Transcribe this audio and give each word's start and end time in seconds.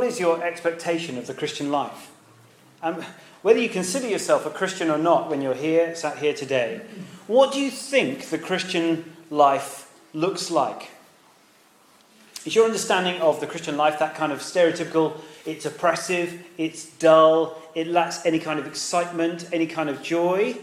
what 0.00 0.08
is 0.08 0.18
your 0.18 0.42
expectation 0.42 1.18
of 1.18 1.26
the 1.26 1.34
Christian 1.34 1.70
life? 1.70 2.10
Um, 2.82 3.04
whether 3.42 3.58
you 3.58 3.68
consider 3.68 4.08
yourself 4.08 4.46
a 4.46 4.50
Christian 4.50 4.88
or 4.88 4.96
not 4.96 5.28
when 5.28 5.42
you're 5.42 5.52
here, 5.52 5.94
sat 5.94 6.16
here 6.16 6.32
today, 6.32 6.80
what 7.26 7.52
do 7.52 7.60
you 7.60 7.70
think 7.70 8.30
the 8.30 8.38
Christian 8.38 9.14
life 9.28 9.92
looks 10.14 10.50
like? 10.50 10.88
Is 12.46 12.54
your 12.54 12.64
understanding 12.64 13.20
of 13.20 13.40
the 13.40 13.46
Christian 13.46 13.76
life 13.76 13.98
that 13.98 14.14
kind 14.14 14.32
of 14.32 14.38
stereotypical, 14.38 15.20
it's 15.44 15.66
oppressive, 15.66 16.46
it's 16.56 16.86
dull, 16.96 17.60
it 17.74 17.86
lacks 17.86 18.24
any 18.24 18.38
kind 18.38 18.58
of 18.58 18.66
excitement, 18.66 19.50
any 19.52 19.66
kind 19.66 19.90
of 19.90 20.02
joy? 20.02 20.56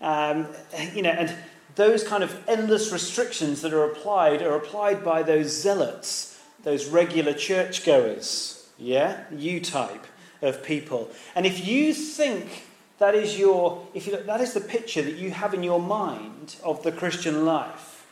Um, 0.00 0.46
you 0.94 1.02
know, 1.02 1.10
and 1.10 1.34
those 1.74 2.04
kind 2.04 2.24
of 2.24 2.42
endless 2.48 2.90
restrictions 2.90 3.60
that 3.60 3.74
are 3.74 3.84
applied 3.84 4.40
are 4.40 4.56
applied 4.56 5.04
by 5.04 5.22
those 5.22 5.48
zealots, 5.48 6.40
those 6.62 6.86
regular 6.86 7.34
churchgoers, 7.34 8.57
yeah, 8.78 9.24
you 9.34 9.60
type 9.60 10.06
of 10.40 10.62
people. 10.62 11.10
And 11.34 11.44
if 11.44 11.66
you 11.66 11.92
think 11.92 12.64
that 12.98 13.14
is 13.14 13.38
your, 13.38 13.86
if 13.94 14.06
you, 14.06 14.22
that 14.22 14.40
is 14.40 14.54
the 14.54 14.60
picture 14.60 15.02
that 15.02 15.14
you 15.14 15.30
have 15.30 15.54
in 15.54 15.62
your 15.62 15.80
mind 15.80 16.56
of 16.64 16.82
the 16.82 16.92
Christian 16.92 17.44
life, 17.44 18.06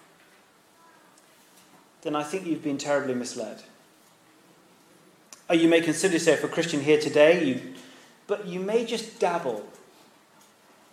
then 2.02 2.14
I 2.14 2.22
think 2.22 2.46
you've 2.46 2.62
been 2.62 2.78
terribly 2.78 3.14
misled. 3.14 3.62
Or 5.48 5.56
you 5.56 5.68
may 5.68 5.80
consider 5.80 6.14
yourself 6.14 6.42
a 6.44 6.48
Christian 6.48 6.80
here 6.80 7.00
today, 7.00 7.44
you, 7.44 7.74
but 8.26 8.46
you 8.46 8.60
may 8.60 8.84
just 8.84 9.20
dabble. 9.20 9.64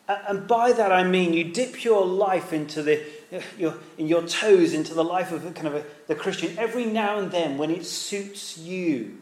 And 0.08 0.48
by 0.48 0.74
that 0.74 0.92
I 0.92 1.04
mean 1.04 1.34
you 1.34 1.46
dip 1.46 1.84
your 1.84 2.06
life 2.06 2.52
into 2.52 2.84
the, 2.84 3.04
your, 3.58 3.76
in 3.98 4.08
your 4.08 4.28
toes 4.28 4.74
into 4.74 4.94
the 4.94 5.04
life 5.04 5.32
of 5.32 5.42
kind 5.54 5.68
of 5.68 5.76
a, 5.76 5.86
the 6.08 6.16
Christian 6.16 6.58
every 6.58 6.86
now 6.86 7.20
and 7.20 7.32
then 7.32 7.58
when 7.58 7.72
it 7.72 7.86
suits 7.86 8.58
you. 8.58 9.18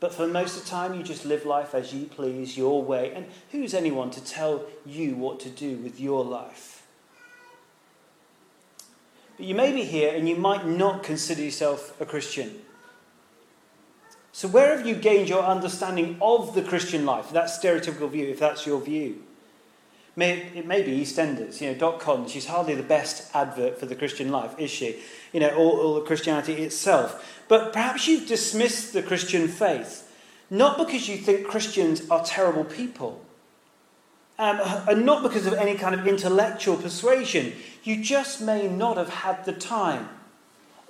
But 0.00 0.14
for 0.14 0.26
most 0.26 0.56
of 0.56 0.64
the 0.64 0.70
time, 0.70 0.94
you 0.94 1.02
just 1.02 1.24
live 1.24 1.44
life 1.44 1.74
as 1.74 1.92
you 1.92 2.06
please, 2.06 2.56
your 2.56 2.82
way. 2.82 3.12
And 3.14 3.26
who's 3.50 3.74
anyone 3.74 4.10
to 4.10 4.24
tell 4.24 4.64
you 4.86 5.16
what 5.16 5.40
to 5.40 5.50
do 5.50 5.76
with 5.76 5.98
your 5.98 6.24
life? 6.24 6.86
But 9.36 9.46
you 9.46 9.54
may 9.54 9.72
be 9.72 9.84
here 9.84 10.14
and 10.14 10.28
you 10.28 10.36
might 10.36 10.66
not 10.66 11.02
consider 11.02 11.42
yourself 11.42 12.00
a 12.00 12.06
Christian. 12.06 12.60
So, 14.32 14.46
where 14.46 14.76
have 14.76 14.86
you 14.86 14.94
gained 14.94 15.28
your 15.28 15.42
understanding 15.42 16.16
of 16.20 16.54
the 16.54 16.62
Christian 16.62 17.04
life? 17.04 17.30
That 17.30 17.46
stereotypical 17.46 18.10
view, 18.10 18.28
if 18.28 18.38
that's 18.38 18.66
your 18.66 18.80
view. 18.80 19.24
May, 20.18 20.50
it 20.52 20.66
may 20.66 20.82
be 20.82 21.00
EastEnders. 21.00 21.60
You 21.60 21.68
know, 21.68 21.78
Dot 21.78 22.00
Cotton, 22.00 22.26
she's 22.26 22.46
hardly 22.46 22.74
the 22.74 22.82
best 22.82 23.32
advert 23.36 23.78
for 23.78 23.86
the 23.86 23.94
Christian 23.94 24.32
life, 24.32 24.52
is 24.58 24.68
she? 24.68 24.96
You 25.32 25.38
know, 25.38 25.50
or, 25.50 25.78
or 25.78 26.04
Christianity 26.04 26.54
itself. 26.54 27.44
But 27.46 27.72
perhaps 27.72 28.08
you've 28.08 28.26
dismissed 28.26 28.92
the 28.92 29.02
Christian 29.04 29.46
faith, 29.46 30.12
not 30.50 30.76
because 30.76 31.08
you 31.08 31.18
think 31.18 31.46
Christians 31.46 32.02
are 32.10 32.24
terrible 32.24 32.64
people, 32.64 33.24
um, 34.40 34.58
and 34.88 35.06
not 35.06 35.22
because 35.22 35.46
of 35.46 35.52
any 35.52 35.76
kind 35.76 35.94
of 35.94 36.04
intellectual 36.04 36.76
persuasion. 36.76 37.52
You 37.84 38.02
just 38.02 38.40
may 38.40 38.66
not 38.66 38.96
have 38.96 39.10
had 39.10 39.44
the 39.44 39.52
time 39.52 40.08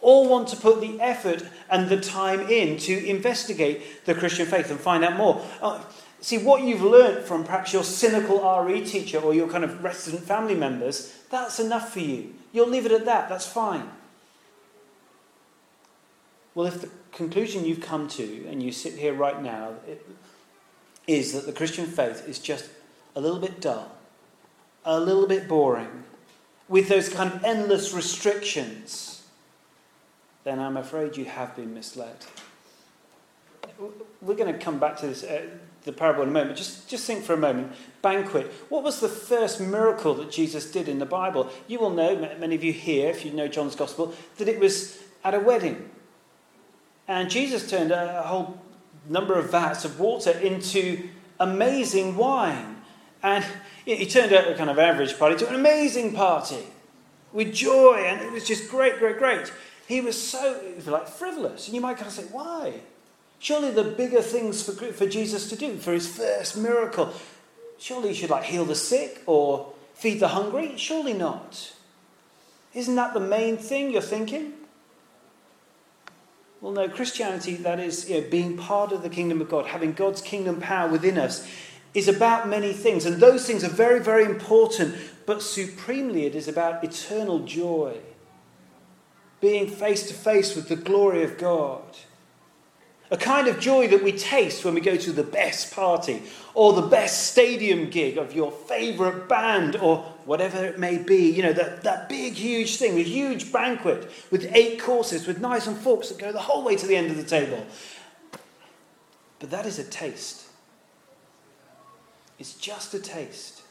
or 0.01 0.27
want 0.27 0.49
to 0.49 0.57
put 0.57 0.81
the 0.81 0.99
effort 1.03 1.43
and 1.69 1.91
the 1.91 2.01
time 2.01 2.41
in 2.49 2.79
to 2.79 3.07
investigate 3.07 4.07
the 4.07 4.15
Christian 4.15 4.47
faith 4.47 4.71
and 4.71 4.81
find 4.81 5.05
out 5.05 5.17
more. 5.17 5.45
Uh, 5.61 5.83
See, 6.21 6.39
what 6.39 6.63
you've 6.63 6.83
learnt 6.83 7.25
from 7.25 7.45
perhaps 7.45 7.73
your 7.73 7.85
cynical 7.85 8.41
RE 8.65 8.85
teacher 8.85 9.19
or 9.19 9.35
your 9.35 9.49
kind 9.49 9.65
of 9.65 9.85
resident 9.85 10.25
family 10.25 10.55
members, 10.55 11.15
that's 11.31 11.61
enough 11.61 11.93
for 11.93 12.01
you. 12.01 12.35
You'll 12.53 12.69
leave 12.69 12.87
it 12.87 12.93
at 12.93 13.05
that, 13.05 13.29
that's 13.29 13.47
fine. 13.47 13.89
Well, 16.55 16.67
if 16.67 16.81
the 16.81 16.91
conclusion 17.13 17.65
you've 17.65 17.81
come 17.81 18.09
to, 18.09 18.47
and 18.49 18.63
you 18.63 18.73
sit 18.73 18.95
here 18.95 19.15
right 19.15 19.41
now, 19.41 19.75
is 21.07 21.33
that 21.33 21.47
the 21.47 21.53
Christian 21.53 21.87
faith 21.87 22.29
is 22.29 22.41
just 22.41 22.69
a 23.15 23.21
little 23.21 23.39
bit 23.39 23.61
dull, 23.61 23.93
a 24.85 24.99
little 24.99 25.29
bit 25.29 25.47
boring, 25.47 26.03
with 26.69 26.89
those 26.89 27.09
kind 27.09 27.33
of 27.33 27.45
endless 27.45 27.93
restrictions, 27.93 29.23
then 30.45 30.59
I'm 30.59 30.77
afraid 30.77 31.17
you 31.17 31.27
have 31.27 31.55
been 31.55 31.75
misled. 31.75 32.27
We're 34.21 34.35
going 34.35 34.53
to 34.53 34.59
come 34.59 34.79
back 34.79 34.97
to 34.99 35.07
this. 35.07 35.25
Uh, 35.25 35.43
the 35.89 35.93
parable 35.93 36.23
in 36.23 36.29
a 36.29 36.33
moment. 36.33 36.57
Just, 36.57 36.89
just 36.89 37.07
think 37.07 37.25
for 37.25 37.33
a 37.33 37.39
moment. 37.39 37.73
Banquet. 38.03 38.47
What 38.69 38.83
was 38.85 39.01
the 39.01 39.09
first 39.09 39.61
miracle 39.61 40.15
that 40.15 40.31
Jesus 40.31 40.71
did 40.71 40.89
in 40.89 40.99
the 40.99 41.07
Bible? 41.07 41.51
You 41.67 41.81
will 41.81 41.91
know, 41.91 42.17
many 42.39 42.55
of 42.55 42.63
you 42.63 42.73
here, 42.73 43.11
if 43.11 43.25
you 43.25 43.33
know 43.33 43.49
John's 43.49 43.75
Gospel, 43.75 44.15
that 44.37 44.49
it 44.49 44.61
was 44.61 44.99
at 45.25 45.35
a 45.35 45.41
wedding. 45.41 45.91
And 47.07 47.31
Jesus 47.31 47.69
turned 47.69 47.91
a 47.91 48.23
whole 48.23 48.61
number 49.09 49.39
of 49.39 49.51
vats 49.51 49.85
of 49.85 49.99
water 49.99 50.33
into 50.33 51.09
amazing 51.41 52.17
wine. 52.17 52.77
And 53.23 53.45
he 53.85 54.07
turned 54.07 54.33
out 54.33 54.47
a 54.47 54.55
kind 54.55 54.71
of 54.71 54.79
average 54.79 55.19
party 55.19 55.37
to 55.37 55.49
an 55.49 55.55
amazing 55.55 56.15
party 56.15 56.65
with 57.33 57.55
joy. 57.55 58.05
And 58.07 58.21
it 58.21 58.31
was 58.31 58.47
just 58.47 58.71
great, 58.71 58.99
great, 58.99 59.19
great. 59.19 59.51
He 59.87 60.03
was 60.03 60.21
so, 60.21 60.61
like, 60.87 61.09
frivolous. 61.09 61.67
And 61.67 61.75
you 61.75 61.81
might 61.81 61.97
kind 61.97 62.09
of 62.09 62.13
say, 62.13 62.25
why? 62.25 62.75
Surely 63.39 63.71
the 63.71 63.85
bigger 63.85 64.21
things 64.21 64.63
for, 64.63 64.73
for 64.93 65.07
Jesus 65.07 65.49
to 65.51 65.57
do, 65.57 65.77
for 65.77 65.93
his 65.93 66.09
first 66.09 66.57
miracle, 66.57 67.13
surely 67.79 68.09
he 68.09 68.15
should 68.15 68.31
like 68.31 68.45
heal 68.45 68.65
the 68.65 68.75
sick 68.75 69.23
or 69.27 69.73
feed 69.95 70.21
the 70.21 70.29
hungry? 70.29 70.77
Surely 70.77 71.13
not. 71.13 71.73
Isn't 72.75 72.97
that 72.97 73.15
the 73.15 73.21
main 73.21 73.57
thing 73.57 73.93
you're 73.93 74.03
thinking? 74.03 74.53
Well, 76.61 76.73
no, 76.73 76.89
Christianity, 76.89 77.55
that 77.57 77.79
is 77.79 78.11
you 78.11 78.21
know, 78.21 78.29
being 78.29 78.57
part 78.57 78.91
of 78.91 79.03
the 79.03 79.09
kingdom 79.09 79.41
of 79.41 79.49
God, 79.49 79.67
having 79.67 79.93
God's 79.93 80.21
kingdom 80.21 80.61
power 80.61 80.91
within 80.91 81.17
us, 81.17 81.49
is 81.95 82.09
about 82.09 82.49
many 82.49 82.73
things. 82.73 83.07
And 83.07 83.21
those 83.21 83.47
things 83.47 83.63
are 83.63 83.69
very, 83.69 84.01
very 84.01 84.25
important. 84.25 84.97
But 85.25 85.43
supremely, 85.43 86.27
it 86.27 86.35
is 86.35 86.49
about 86.49 86.83
eternal 86.83 87.41
joy, 87.41 87.99
being 89.41 89.69
face 89.69 90.09
to 90.09 90.15
face 90.15 90.57
with 90.57 90.69
the 90.69 90.77
glory 90.77 91.23
of 91.23 91.39
God. 91.39 91.97
A 93.11 93.17
kind 93.17 93.49
of 93.49 93.59
joy 93.59 93.89
that 93.89 94.03
we 94.03 94.13
taste 94.13 94.65
when 94.65 94.75
we 94.75 94.83
go 94.83 94.97
to 94.97 95.13
the 95.13 95.23
best 95.23 95.73
party 95.73 96.23
or 96.53 96.75
the 96.75 96.83
best 96.83 97.29
stadium 97.29 97.89
gig 97.89 98.19
of 98.19 98.35
your 98.35 98.53
favourite 98.53 99.29
band 99.29 99.77
or 99.77 99.99
whatever 100.27 100.63
it 100.65 100.79
may 100.79 100.99
be. 100.99 101.31
You 101.31 101.43
know, 101.45 101.53
that, 101.55 101.83
that 101.85 102.09
big, 102.11 102.35
huge 102.35 102.77
thing, 102.77 102.97
the 102.97 103.03
huge 103.03 103.51
banquet 103.51 104.11
with 104.31 104.51
eight 104.55 104.81
courses 104.81 105.27
with 105.27 105.41
knives 105.41 105.67
and 105.67 105.77
forks 105.77 106.11
that 106.11 106.19
go 106.19 106.33
the 106.33 106.39
whole 106.39 106.63
way 106.63 106.77
to 106.77 106.87
the 106.87 106.97
end 106.97 107.11
of 107.11 107.17
the 107.17 107.25
table. 107.25 107.67
But 109.39 109.51
that 109.51 109.65
is 109.65 109.79
a 109.79 109.85
taste. 109.85 110.47
It's 112.39 112.55
just 112.55 112.93
a 112.93 113.01
taste 113.01 113.63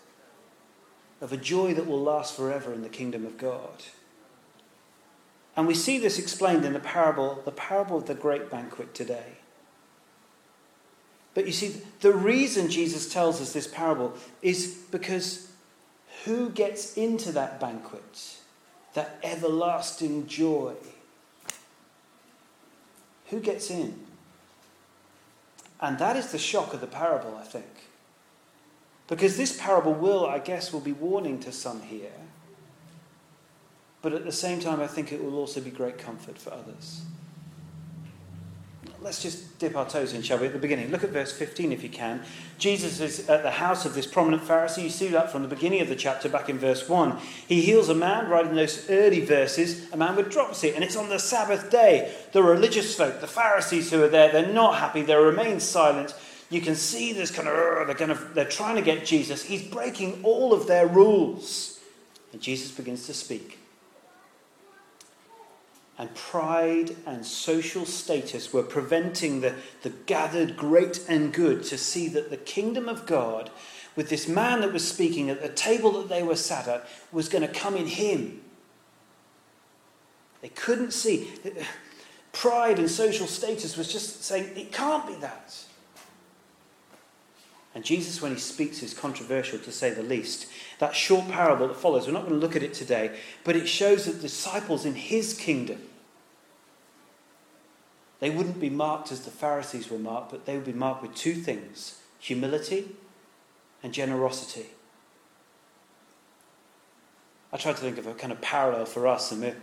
of 1.22 1.32
a 1.32 1.38
joy 1.38 1.74
that 1.74 1.88
will 1.88 2.02
last 2.02 2.36
forever 2.36 2.74
in 2.74 2.82
the 2.82 2.90
kingdom 2.90 3.26
of 3.26 3.38
God. 3.38 3.84
And 5.58 5.66
we 5.66 5.74
see 5.74 5.98
this 5.98 6.20
explained 6.20 6.64
in 6.66 6.74
the 6.74 6.80
parable, 6.80 7.42
the 7.44 7.52
parable 7.52 7.98
of 7.98 8.06
the 8.06 8.14
great 8.14 8.52
banquet 8.52 8.94
today. 8.94 9.34
But 11.34 11.48
you 11.48 11.52
see, 11.52 11.82
the 12.02 12.14
reason 12.14 12.70
Jesus 12.70 13.12
tells 13.12 13.42
us 13.42 13.54
this 13.54 13.68
parable 13.68 14.14
is 14.44 14.78
because 14.92 15.52
who 16.26 16.52
gets 16.52 16.96
into 16.96 17.32
that 17.32 17.60
banquet, 17.60 18.38
that 18.94 19.20
everlasting 19.24 20.28
joy? 20.28 20.74
Who 23.28 23.40
gets 23.40 23.72
in? 23.72 24.00
And 25.82 25.98
that 25.98 26.16
is 26.16 26.32
the 26.32 26.40
shock 26.40 26.74
of 26.74 26.82
the 26.82 26.88
parable, 26.88 27.36
I 27.36 27.44
think. 27.44 27.66
Because 29.08 29.38
this 29.38 29.60
parable 29.60 29.94
will, 29.94 30.26
I 30.26 30.38
guess, 30.38 30.72
will 30.72 30.82
be 30.82 30.94
warning 30.94 31.40
to 31.42 31.52
some 31.52 31.82
here 31.82 32.27
but 34.02 34.14
at 34.14 34.26
the 34.26 34.32
same 34.32 34.60
time, 34.60 34.80
I 34.80 34.88
think 34.88 35.12
it 35.12 35.24
will 35.24 35.38
also 35.38 35.60
be 35.60 35.72
great 35.72 35.98
comfort 35.98 36.38
for 36.38 36.54
others. 36.54 37.02
Let's 39.00 39.22
just 39.22 39.60
dip 39.60 39.76
our 39.76 39.88
toes 39.88 40.14
in, 40.14 40.24
shall 40.24 40.40
we, 40.40 40.48
at 40.48 40.54
the 40.54 40.60
beginning. 40.60 40.92
Look 40.92 41.04
at 41.04 41.12
verse 41.12 41.32
15 41.32 41.72
if 41.72 41.84
you 41.84 41.90
can. 41.90 42.24
Jesus 42.58 43.00
is 43.00 43.30
at 43.30 43.44
the 43.44 43.52
house 43.52 43.86
of 43.86 43.94
this 43.94 44.08
prominent 44.08 44.44
Pharisee. 44.44 44.84
You 44.84 44.90
see 44.90 45.08
that 45.10 45.32
from 45.32 45.44
the 45.44 45.48
beginning 45.48 45.82
of 45.82 45.88
the 45.88 45.96
chapter, 45.96 46.28
back 46.30 46.50
in 46.50 46.58
verse 46.58 46.90
1. 46.90 47.18
He 47.48 47.62
heals 47.62 47.90
a 47.90 47.96
man, 47.96 48.28
right 48.28 48.46
in 48.46 48.56
those 48.56 48.90
early 48.90 49.24
verses, 49.24 49.92
a 49.94 49.98
man 49.98 50.16
with 50.16 50.32
dropsy, 50.32 50.74
and 50.74 50.84
it's 50.84 50.96
on 50.96 51.10
the 51.10 51.20
Sabbath 51.20 51.70
day. 51.70 52.14
The 52.32 52.42
religious 52.42 52.96
folk, 52.96 53.22
the 53.22 53.28
Pharisees 53.28 53.92
who 53.92 54.04
are 54.04 54.10
there, 54.10 54.32
they're 54.32 54.52
not 54.52 54.76
happy, 54.76 55.04
they 55.04 55.16
remain 55.16 55.60
silent. 55.60 56.16
You 56.50 56.62
can 56.62 56.76
see 56.76 57.14
this 57.14 57.30
kind 57.30 57.48
of, 57.48 57.88
they're, 57.88 57.96
kind 57.96 58.12
of, 58.12 58.34
they're 58.34 58.46
trying 58.46 58.78
to 58.78 58.82
get 58.82 59.06
Jesus. 59.06 59.44
He's 59.44 59.64
breaking 59.64 60.22
all 60.24 60.54
of 60.54 60.66
their 60.66 60.88
rules. 60.88 61.80
And 62.34 62.42
Jesus 62.42 62.72
begins 62.72 63.06
to 63.06 63.14
speak 63.14 63.60
and 65.98 66.14
pride 66.14 66.96
and 67.06 67.26
social 67.26 67.86
status 67.86 68.54
were 68.54 68.64
preventing 68.64 69.42
the, 69.42 69.56
the 69.82 69.90
gathered 69.90 70.56
great 70.56 71.04
and 71.10 71.34
good 71.34 71.64
to 71.64 71.78
see 71.78 72.08
that 72.10 72.30
the 72.30 72.38
kingdom 72.38 72.88
of 72.88 73.06
God, 73.06 73.50
with 73.96 74.10
this 74.10 74.28
man 74.28 74.62
that 74.62 74.74
was 74.74 74.88
speaking 74.88 75.30
at 75.30 75.42
the 75.42 75.50
table 75.50 75.92
that 75.94 76.10
they 76.10 76.22
were 76.22 76.36
sat 76.36 76.68
at, 76.68 76.88
was 77.12 77.30
going 77.30 77.42
to 77.42 77.48
come 77.48 77.76
in 77.76 77.88
him. 77.88 78.42
They 80.42 80.50
couldn't 80.50 80.92
see. 80.92 81.32
pride 82.32 82.78
and 82.78 82.90
social 82.90 83.26
status 83.26 83.76
was 83.76 83.92
just 83.92 84.24
saying, 84.24 84.56
it 84.56 84.72
can't 84.72 85.08
be 85.08 85.16
that. 85.16 85.56
And 87.78 87.86
Jesus, 87.86 88.24
when 88.24 88.34
he 88.34 88.40
speaks, 88.40 88.82
is 88.82 88.96
controversial 88.96 89.60
to 89.60 89.72
say 89.72 89.92
the 89.92 90.02
least. 90.02 90.48
That 90.80 90.96
short 90.96 91.28
parable 91.28 91.68
that 91.68 91.78
follows, 91.78 92.08
we're 92.08 92.14
not 92.14 92.24
going 92.24 92.34
to 92.34 92.40
look 92.40 92.56
at 92.56 92.64
it 92.64 92.74
today, 92.74 93.16
but 93.44 93.56
it 93.56 93.68
shows 93.68 94.06
that 94.06 94.20
disciples 94.20 94.84
in 94.84 94.96
his 94.96 95.36
kingdom, 95.36 95.78
they 98.20 98.32
wouldn't 98.32 98.60
be 98.60 98.72
marked 98.72 99.12
as 99.12 99.20
the 99.20 99.30
Pharisees 99.30 99.92
were 99.92 100.00
marked, 100.00 100.32
but 100.32 100.48
they 100.48 100.56
would 100.56 100.66
be 100.66 100.74
marked 100.74 101.04
with 101.04 101.14
two 101.14 101.36
things 101.36 102.02
humility 102.18 102.96
and 103.84 103.94
generosity. 103.94 104.66
I 107.54 107.58
tried 107.58 107.76
to 107.76 107.82
think 107.82 108.00
of 108.00 108.08
a 108.08 108.16
kind 108.16 108.34
of 108.34 108.42
parallel 108.42 108.88
for 108.88 109.06
us, 109.06 109.32
and 109.32 109.40
we're 109.40 109.56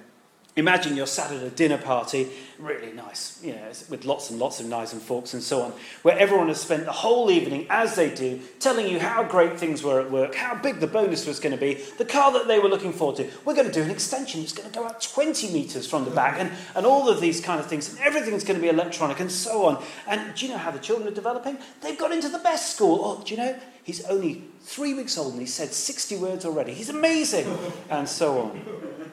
Imagine 0.57 0.97
you're 0.97 1.09
sat 1.09 1.33
at 1.33 1.43
a 1.43 1.51
dinner 1.51 1.79
party, 1.79 2.29
really 2.61 2.93
nice, 2.93 3.43
you 3.43 3.53
know, 3.55 3.73
with 3.91 4.05
lots 4.05 4.31
and 4.31 4.39
lots 4.39 4.61
of 4.61 4.67
knives 4.67 4.93
and 4.93 5.03
forks 5.03 5.35
and 5.35 5.43
so 5.43 5.63
on, 5.63 5.73
where 6.03 6.17
everyone 6.17 6.47
has 6.47 6.61
spent 6.61 6.85
the 6.85 6.93
whole 6.93 7.29
evening, 7.29 7.67
as 7.71 7.97
they 7.97 8.15
do, 8.15 8.41
telling 8.61 8.87
you 8.87 9.01
how 9.01 9.25
great 9.25 9.59
things 9.59 9.83
were 9.83 10.01
at 10.01 10.13
work, 10.13 10.37
how 10.37 10.55
big 10.55 10.79
the 10.79 10.87
bonus 10.87 11.27
was 11.27 11.41
going 11.41 11.53
to 11.53 11.61
be, 11.61 11.83
the 11.99 12.05
car 12.05 12.33
that 12.33 12.47
they 12.47 12.61
were 12.61 12.69
looking 12.69 12.93
forward 12.93 13.17
to. 13.17 13.29
We're 13.45 13.57
going 13.57 13.67
to 13.67 13.73
do 13.73 13.83
an 13.83 13.91
extension, 13.91 14.43
it's 14.43 14.53
going 14.53 14.71
to 14.71 14.79
go 14.79 14.87
out 14.87 15.01
20 15.01 15.53
metres 15.53 15.89
from 15.89 16.05
the 16.05 16.13
back, 16.13 16.39
and, 16.39 16.53
and 16.77 16.87
all 16.87 17.09
of 17.09 17.21
these 17.21 17.41
kind 17.41 17.59
of 17.59 17.67
things, 17.67 17.91
and 17.91 17.99
everything's 17.99 18.45
going 18.45 18.57
to 18.57 18.63
be 18.63 18.69
electronic 18.69 19.19
and 19.19 19.33
so 19.33 19.67
on. 19.67 19.83
And 20.07 20.37
do 20.37 20.47
you 20.47 20.53
know 20.53 20.59
how 20.59 20.71
the 20.71 20.79
children 20.79 21.09
are 21.09 21.15
developing? 21.15 21.59
They've 21.81 21.99
got 21.99 22.13
into 22.13 22.29
the 22.29 22.39
best 22.39 22.77
school. 22.77 23.01
Oh, 23.03 23.25
do 23.25 23.35
you 23.35 23.41
know? 23.41 23.59
He's 23.83 24.03
only 24.07 24.45
three 24.63 24.95
weeks 24.95 25.19
old 25.19 25.33
and 25.33 25.41
he 25.41 25.47
said 25.47 25.73
60 25.73 26.17
words 26.17 26.47
already. 26.47 26.73
He's 26.73 26.89
amazing. 26.89 27.47
And 27.91 28.09
so 28.09 28.41
on. 28.41 29.04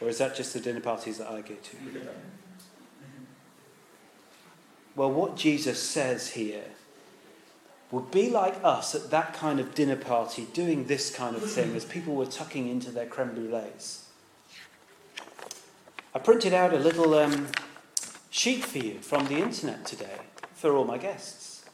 Or 0.00 0.08
is 0.08 0.18
that 0.18 0.36
just 0.36 0.54
the 0.54 0.60
dinner 0.60 0.80
parties 0.80 1.18
that 1.18 1.28
I 1.28 1.40
go 1.40 1.54
to? 1.54 1.76
Well, 4.94 5.12
what 5.12 5.36
Jesus 5.36 5.82
says 5.82 6.30
here 6.30 6.64
would 7.90 8.10
be 8.10 8.28
like 8.28 8.56
us 8.62 8.94
at 8.94 9.10
that 9.10 9.32
kind 9.32 9.60
of 9.60 9.74
dinner 9.74 9.96
party 9.96 10.46
doing 10.52 10.84
this 10.84 11.14
kind 11.14 11.34
of 11.36 11.50
thing 11.50 11.74
as 11.74 11.84
people 11.84 12.14
were 12.14 12.26
tucking 12.26 12.68
into 12.68 12.90
their 12.90 13.06
creme 13.06 13.30
brulees. 13.30 14.02
I 16.14 16.18
printed 16.18 16.52
out 16.52 16.72
a 16.74 16.78
little 16.78 17.14
um, 17.14 17.48
sheet 18.30 18.64
for 18.64 18.78
you 18.78 18.98
from 18.98 19.26
the 19.26 19.36
internet 19.36 19.84
today 19.84 20.18
for 20.54 20.76
all 20.76 20.84
my 20.84 20.98
guests. 20.98 21.64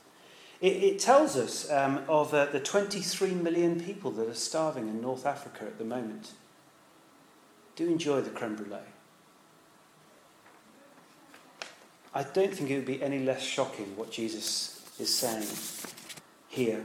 It, 0.61 0.83
it 0.83 0.99
tells 0.99 1.37
us 1.37 1.71
um, 1.71 2.03
of 2.09 2.33
uh, 2.33 2.47
the 2.47 2.61
23 2.61 3.31
million 3.33 3.81
people 3.81 4.11
that 4.13 4.29
are 4.29 4.35
starving 4.35 4.89
in 4.89 5.01
North 5.01 5.27
Africa 5.27 5.65
at 5.65 5.79
the 5.79 5.85
moment 5.85 6.33
do 7.77 7.87
enjoy 7.89 8.21
the 8.21 8.31
creme 8.31 8.57
brulee. 8.57 8.79
I 12.15 12.23
don't 12.23 12.55
think 12.55 12.71
it 12.71 12.77
would 12.77 12.87
be 12.87 13.03
any 13.03 13.19
less 13.19 13.43
shocking 13.43 13.97
what 13.97 14.13
Jesus 14.13 14.81
is 15.01 15.13
saying 15.13 15.49
here. 16.49 16.85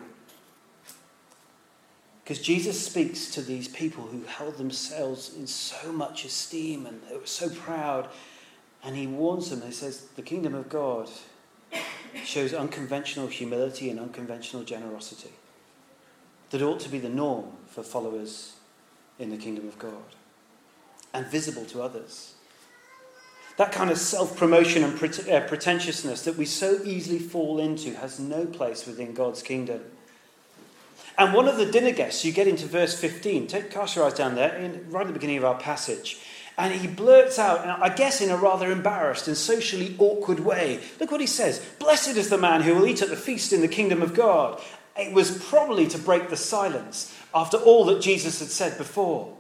Because 2.24 2.42
Jesus 2.42 2.84
speaks 2.84 3.30
to 3.32 3.42
these 3.42 3.68
people 3.68 4.04
who 4.04 4.24
held 4.24 4.58
themselves 4.58 5.36
in 5.36 5.46
so 5.46 5.92
much 5.92 6.26
esteem 6.26 6.86
and 6.88 7.02
they 7.08 7.16
were 7.16 7.26
so 7.26 7.50
proud. 7.50 8.08
And 8.84 8.96
he 8.96 9.06
warns 9.06 9.50
them, 9.50 9.62
he 9.62 9.72
says, 9.72 10.08
the 10.16 10.22
kingdom 10.22 10.56
of 10.56 10.70
God 10.70 11.10
shows 12.24 12.54
unconventional 12.54 13.28
humility 13.28 13.90
and 13.90 14.00
unconventional 14.00 14.64
generosity 14.64 15.32
that 16.50 16.62
ought 16.64 16.80
to 16.80 16.90
be 16.90 16.98
the 16.98 17.10
norm 17.10 17.52
for 17.68 17.84
followers 17.84 18.54
in 19.20 19.30
the 19.30 19.38
kingdom 19.38 19.68
of 19.68 19.78
God 19.78 20.16
and 21.14 21.26
visible 21.28 21.66
to 21.66 21.82
others. 21.82 22.34
That 23.58 23.72
kind 23.74 23.90
of 23.90 23.98
self 23.98 24.38
promotion 24.38 24.84
and 24.84 24.94
uh, 25.30 25.42
pretentiousness 25.42 26.24
that 26.24 26.38
we 26.38 26.46
so 26.46 26.80
easily 26.86 27.20
fall 27.20 27.60
into 27.60 27.94
has 27.96 28.20
no 28.20 28.46
place 28.46 28.86
within 28.86 29.14
God's 29.14 29.42
kingdom. 29.42 29.82
And 31.18 31.34
one 31.34 31.50
of 31.50 31.58
the 31.58 31.66
dinner 31.66 31.92
guests, 31.92 32.24
you 32.24 32.32
get 32.32 32.48
into 32.48 32.66
verse 32.66 32.98
15, 32.98 33.48
take, 33.48 33.72
cast 33.72 33.98
your 33.98 34.06
eyes 34.06 34.14
down 34.14 34.36
there, 34.36 34.56
in, 34.56 34.90
right 34.90 35.02
at 35.02 35.08
the 35.08 35.14
beginning 35.14 35.38
of 35.38 35.44
our 35.44 35.60
passage. 35.60 36.22
And 36.58 36.74
he 36.74 36.88
blurts 36.88 37.38
out, 37.38 37.66
I 37.82 37.90
guess 37.90 38.22
in 38.22 38.30
a 38.30 38.38
rather 38.38 38.72
embarrassed 38.72 39.28
and 39.28 39.36
socially 39.36 39.96
awkward 39.98 40.40
way. 40.40 40.80
Look 41.00 41.12
what 41.12 41.20
he 41.20 41.28
says 41.28 41.66
Blessed 41.80 42.16
is 42.16 42.30
the 42.30 42.38
man 42.38 42.62
who 42.62 42.76
will 42.76 42.88
eat 42.88 43.02
at 43.02 43.10
the 43.10 43.18
feast 43.18 43.52
in 43.52 43.60
the 43.60 43.68
kingdom 43.68 44.02
of 44.02 44.14
God. 44.14 44.62
It 44.98 45.14
was 45.14 45.44
probably 45.50 45.88
to 45.88 45.98
break 45.98 46.30
the 46.30 46.38
silence 46.38 47.14
after 47.34 47.58
all 47.58 47.86
that 47.86 48.02
Jesus 48.02 48.40
had 48.40 48.50
said 48.50 48.78
before. 48.78 49.36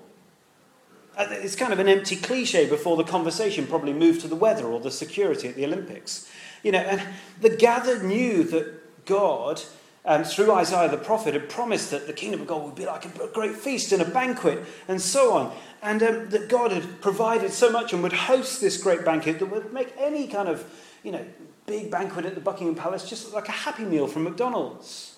Uh, 1.19 1.27
it's 1.31 1.55
kind 1.57 1.73
of 1.73 1.79
an 1.79 1.89
empty 1.89 2.15
cliche 2.15 2.65
before 2.65 2.95
the 2.95 3.03
conversation 3.03 3.67
probably 3.67 3.91
moved 3.91 4.21
to 4.21 4.27
the 4.29 4.37
weather 4.37 4.65
or 4.65 4.79
the 4.79 4.89
security 4.89 5.49
at 5.49 5.55
the 5.55 5.65
Olympics. 5.65 6.31
You 6.63 6.71
know, 6.71 6.79
and 6.79 7.01
the 7.41 7.49
gathered 7.49 8.05
knew 8.05 8.45
that 8.45 9.05
God, 9.05 9.61
um, 10.05 10.23
through 10.23 10.53
Isaiah 10.53 10.87
the 10.87 10.95
prophet, 10.95 11.33
had 11.33 11.49
promised 11.49 11.91
that 11.91 12.07
the 12.07 12.13
kingdom 12.13 12.39
of 12.39 12.47
God 12.47 12.63
would 12.63 12.75
be 12.75 12.85
like 12.85 13.03
a 13.03 13.27
great 13.33 13.57
feast 13.57 13.91
and 13.91 14.01
a 14.01 14.05
banquet 14.05 14.63
and 14.87 15.01
so 15.01 15.33
on. 15.33 15.53
And 15.81 16.01
um, 16.03 16.29
that 16.29 16.47
God 16.47 16.71
had 16.71 17.01
provided 17.01 17.51
so 17.51 17.69
much 17.69 17.91
and 17.91 18.01
would 18.01 18.13
host 18.13 18.61
this 18.61 18.81
great 18.81 19.03
banquet 19.03 19.39
that 19.39 19.47
would 19.47 19.73
make 19.73 19.93
any 19.97 20.25
kind 20.25 20.47
of, 20.47 20.63
you 21.03 21.11
know, 21.11 21.25
big 21.65 21.91
banquet 21.91 22.25
at 22.27 22.35
the 22.35 22.41
Buckingham 22.41 22.75
Palace 22.75 23.09
just 23.09 23.33
like 23.33 23.49
a 23.49 23.51
happy 23.51 23.83
meal 23.83 24.07
from 24.07 24.23
McDonald's. 24.23 25.08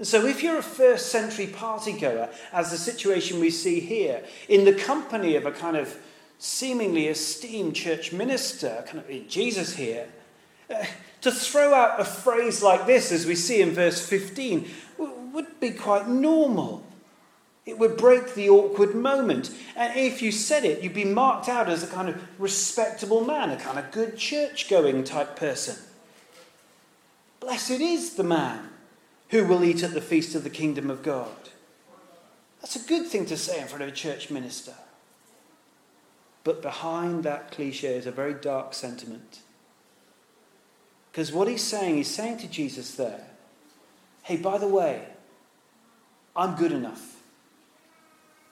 And 0.00 0.06
so, 0.06 0.24
if 0.24 0.42
you're 0.42 0.56
a 0.56 0.62
first 0.62 1.12
century 1.12 1.46
partygoer, 1.46 2.32
as 2.54 2.70
the 2.70 2.78
situation 2.78 3.38
we 3.38 3.50
see 3.50 3.80
here, 3.80 4.24
in 4.48 4.64
the 4.64 4.72
company 4.72 5.36
of 5.36 5.44
a 5.44 5.52
kind 5.52 5.76
of 5.76 5.94
seemingly 6.38 7.08
esteemed 7.08 7.76
church 7.76 8.10
minister, 8.10 8.82
kind 8.86 8.98
of 8.98 9.28
Jesus 9.28 9.74
here, 9.76 10.08
uh, 10.74 10.86
to 11.20 11.30
throw 11.30 11.74
out 11.74 12.00
a 12.00 12.06
phrase 12.06 12.62
like 12.62 12.86
this, 12.86 13.12
as 13.12 13.26
we 13.26 13.34
see 13.34 13.60
in 13.60 13.72
verse 13.72 14.00
15, 14.08 14.70
would 15.34 15.60
be 15.60 15.70
quite 15.70 16.08
normal. 16.08 16.82
It 17.66 17.78
would 17.78 17.98
break 17.98 18.34
the 18.34 18.48
awkward 18.48 18.94
moment. 18.94 19.54
And 19.76 19.94
if 19.98 20.22
you 20.22 20.32
said 20.32 20.64
it, 20.64 20.82
you'd 20.82 20.94
be 20.94 21.04
marked 21.04 21.46
out 21.46 21.68
as 21.68 21.82
a 21.82 21.86
kind 21.86 22.08
of 22.08 22.26
respectable 22.38 23.22
man, 23.22 23.50
a 23.50 23.58
kind 23.58 23.78
of 23.78 23.90
good 23.90 24.16
church 24.16 24.70
going 24.70 25.04
type 25.04 25.36
person. 25.36 25.76
Blessed 27.40 27.72
is 27.72 28.14
the 28.14 28.24
man 28.24 28.69
who 29.30 29.44
will 29.44 29.64
eat 29.64 29.82
at 29.82 29.94
the 29.94 30.00
feast 30.00 30.34
of 30.34 30.44
the 30.44 30.50
kingdom 30.50 30.90
of 30.90 31.02
God. 31.02 31.50
That's 32.60 32.76
a 32.76 32.88
good 32.88 33.06
thing 33.06 33.26
to 33.26 33.36
say 33.36 33.60
in 33.60 33.68
front 33.68 33.82
of 33.82 33.88
a 33.88 33.92
church 33.92 34.30
minister. 34.30 34.74
But 36.44 36.62
behind 36.62 37.24
that 37.24 37.50
cliche 37.50 37.96
is 37.96 38.06
a 38.06 38.10
very 38.10 38.34
dark 38.34 38.74
sentiment. 38.74 39.40
Because 41.10 41.32
what 41.32 41.48
he's 41.48 41.62
saying, 41.62 41.96
he's 41.96 42.08
saying 42.08 42.38
to 42.38 42.48
Jesus 42.48 42.94
there, 42.94 43.24
hey, 44.22 44.36
by 44.36 44.58
the 44.58 44.68
way, 44.68 45.06
I'm 46.36 46.56
good 46.56 46.72
enough. 46.72 47.16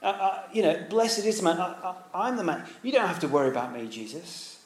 Uh, 0.03 0.07
uh, 0.07 0.43
you 0.53 0.63
know, 0.63 0.85
blessed 0.89 1.25
is 1.25 1.39
the 1.39 1.45
man. 1.45 1.61
I, 1.61 1.95
I'm 2.15 2.37
the 2.37 2.45
man. 2.45 2.65
You 2.83 2.93
don't 2.93 3.07
have 3.07 3.21
to 3.21 3.29
worry 3.29 3.49
about 3.49 3.73
me, 3.73 3.89
Jesus. 3.89 4.61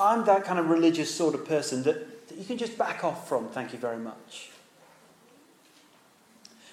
I'm 0.00 0.24
that 0.24 0.44
kind 0.44 0.58
of 0.58 0.68
religious 0.68 1.14
sort 1.14 1.34
of 1.34 1.44
person 1.44 1.82
that, 1.84 2.28
that 2.28 2.38
you 2.38 2.44
can 2.44 2.56
just 2.56 2.78
back 2.78 3.04
off 3.04 3.28
from, 3.28 3.48
thank 3.48 3.72
you 3.72 3.78
very 3.78 3.98
much. 3.98 4.50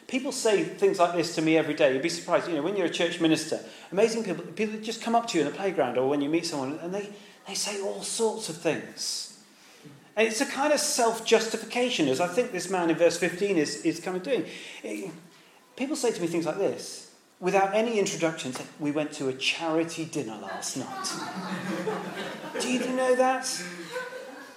People 0.07 0.31
say 0.31 0.63
things 0.63 0.99
like 0.99 1.15
this 1.15 1.33
to 1.35 1.41
me 1.41 1.57
every 1.57 1.73
day. 1.73 1.93
You'd 1.93 2.03
be 2.03 2.09
surprised, 2.09 2.47
you 2.47 2.55
know, 2.55 2.61
when 2.61 2.75
you're 2.77 2.85
a 2.85 2.91
church 2.91 3.19
minister, 3.19 3.59
amazing 3.91 4.23
people, 4.23 4.43
people 4.43 4.79
just 4.79 5.01
come 5.01 5.15
up 5.15 5.27
to 5.27 5.37
you 5.37 5.45
in 5.45 5.51
the 5.51 5.57
playground 5.57 5.97
or 5.97 6.07
when 6.07 6.21
you 6.21 6.29
meet 6.29 6.45
someone 6.45 6.77
and 6.81 6.93
they, 6.93 7.09
they 7.47 7.55
say 7.55 7.81
all 7.81 8.03
sorts 8.03 8.49
of 8.49 8.57
things. 8.57 9.39
And 10.15 10.27
it's 10.27 10.41
a 10.41 10.45
kind 10.45 10.71
of 10.71 10.79
self 10.79 11.25
justification, 11.25 12.07
as 12.07 12.21
I 12.21 12.27
think 12.27 12.51
this 12.51 12.69
man 12.69 12.89
in 12.89 12.95
verse 12.95 13.17
15 13.17 13.57
is, 13.57 13.81
is 13.83 13.99
kind 13.99 14.15
of 14.15 14.23
doing. 14.23 14.45
People 15.75 15.95
say 15.95 16.11
to 16.11 16.21
me 16.21 16.27
things 16.27 16.45
like 16.45 16.57
this 16.57 17.11
without 17.39 17.73
any 17.73 17.99
introduction. 17.99 18.53
Say, 18.53 18.63
we 18.79 18.91
went 18.91 19.11
to 19.13 19.27
a 19.27 19.33
charity 19.33 20.05
dinner 20.05 20.37
last 20.41 20.77
night. 20.77 21.09
Do 22.61 22.71
you 22.71 22.79
know 22.95 23.15
that? 23.15 23.61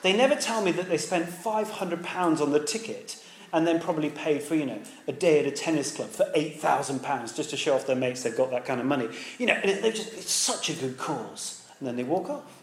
They 0.03 0.17
never 0.17 0.37
tell 0.37 0.63
me 0.63 0.71
that 0.73 0.89
they 0.89 0.99
spent 0.99 1.29
£500 1.29 2.41
on 2.41 2.53
the 2.53 2.61
ticket 2.65 3.23
and 3.53 3.67
then 3.67 3.81
probably 3.81 4.11
paid 4.11 4.43
for, 4.43 4.55
you 4.55 4.67
know, 4.67 4.81
a 5.07 5.13
day 5.13 5.41
at 5.41 5.47
a 5.47 5.51
tennis 5.51 5.95
club 5.95 6.11
for 6.11 6.25
£8,000 6.37 7.35
just 7.35 7.51
to 7.51 7.57
show 7.57 7.75
off 7.75 7.87
their 7.87 7.97
mates 7.97 8.23
they've 8.23 8.37
got 8.37 8.51
that 8.51 8.65
kind 8.65 8.81
of 8.81 8.87
money. 8.87 9.09
You 9.39 9.47
know, 9.47 9.55
and 9.55 9.71
it, 9.71 9.95
just, 9.95 10.13
it's 10.13 10.31
such 10.31 10.71
a 10.71 10.75
good 10.75 10.99
cause. 10.99 11.67
And 11.79 11.89
then 11.89 11.97
they 11.97 12.05
walk 12.05 12.29
off. 12.29 12.63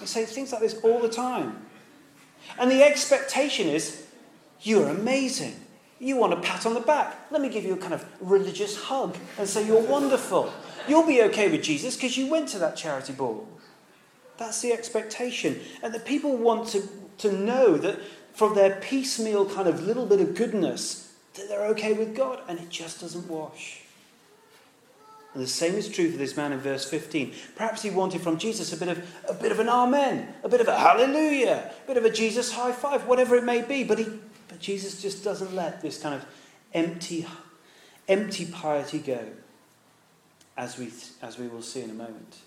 they 0.00 0.06
say 0.06 0.24
things 0.24 0.52
like 0.52 0.60
this 0.60 0.80
all 0.82 1.00
the 1.00 1.08
time. 1.08 1.66
And 2.58 2.70
the 2.70 2.82
expectation 2.82 3.68
is, 3.68 4.06
you're 4.62 4.88
amazing. 4.88 5.54
You 5.98 6.16
want 6.16 6.32
a 6.32 6.36
pat 6.36 6.64
on 6.64 6.74
the 6.74 6.80
back. 6.80 7.30
Let 7.30 7.42
me 7.42 7.48
give 7.48 7.64
you 7.64 7.74
a 7.74 7.76
kind 7.76 7.92
of 7.92 8.04
religious 8.20 8.76
hug 8.76 9.16
and 9.38 9.46
say 9.48 9.66
you're 9.66 9.82
wonderful. 9.82 10.52
You'll 10.88 11.06
be 11.06 11.22
okay 11.24 11.50
with 11.50 11.62
Jesus 11.62 11.94
because 11.94 12.16
you 12.16 12.26
went 12.26 12.48
to 12.50 12.58
that 12.58 12.76
charity 12.76 13.12
ball. 13.12 13.46
That's 14.38 14.62
the 14.62 14.72
expectation. 14.72 15.60
And 15.82 15.92
the 15.92 16.00
people 16.00 16.36
want 16.36 16.68
to, 16.68 16.82
to 17.18 17.32
know 17.32 17.76
that 17.76 17.98
from 18.34 18.54
their 18.54 18.76
piecemeal 18.76 19.48
kind 19.48 19.68
of 19.68 19.82
little 19.82 20.06
bit 20.06 20.20
of 20.20 20.34
goodness 20.34 21.12
that 21.34 21.48
they're 21.48 21.66
okay 21.66 21.92
with 21.92 22.16
God, 22.16 22.40
and 22.48 22.58
it 22.58 22.68
just 22.70 23.00
doesn't 23.00 23.28
wash. 23.28 23.82
And 25.32 25.42
the 25.42 25.48
same 25.48 25.74
is 25.74 25.88
true 25.88 26.10
for 26.10 26.18
this 26.18 26.36
man 26.36 26.52
in 26.52 26.58
verse 26.58 26.88
15. 26.88 27.32
Perhaps 27.54 27.82
he 27.82 27.90
wanted 27.90 28.20
from 28.20 28.36
Jesus 28.36 28.72
a 28.72 28.76
bit 28.76 28.88
of 28.88 29.16
a 29.28 29.34
bit 29.34 29.52
of 29.52 29.60
an 29.60 29.68
amen, 29.68 30.34
a 30.42 30.48
bit 30.48 30.60
of 30.60 30.66
a 30.66 30.76
hallelujah, 30.76 31.70
a 31.84 31.86
bit 31.86 31.96
of 31.96 32.04
a 32.04 32.10
Jesus 32.10 32.52
high 32.52 32.72
five, 32.72 33.06
whatever 33.06 33.36
it 33.36 33.44
may 33.44 33.62
be. 33.62 33.84
But 33.84 34.00
he 34.00 34.06
but 34.48 34.58
Jesus 34.58 35.00
just 35.00 35.22
doesn't 35.22 35.54
let 35.54 35.82
this 35.82 36.02
kind 36.02 36.16
of 36.16 36.26
empty 36.74 37.26
empty 38.08 38.46
piety 38.46 38.98
go, 38.98 39.24
as 40.56 40.76
we 40.76 40.90
as 41.22 41.38
we 41.38 41.46
will 41.46 41.62
see 41.62 41.82
in 41.82 41.90
a 41.90 41.94
moment. 41.94 42.38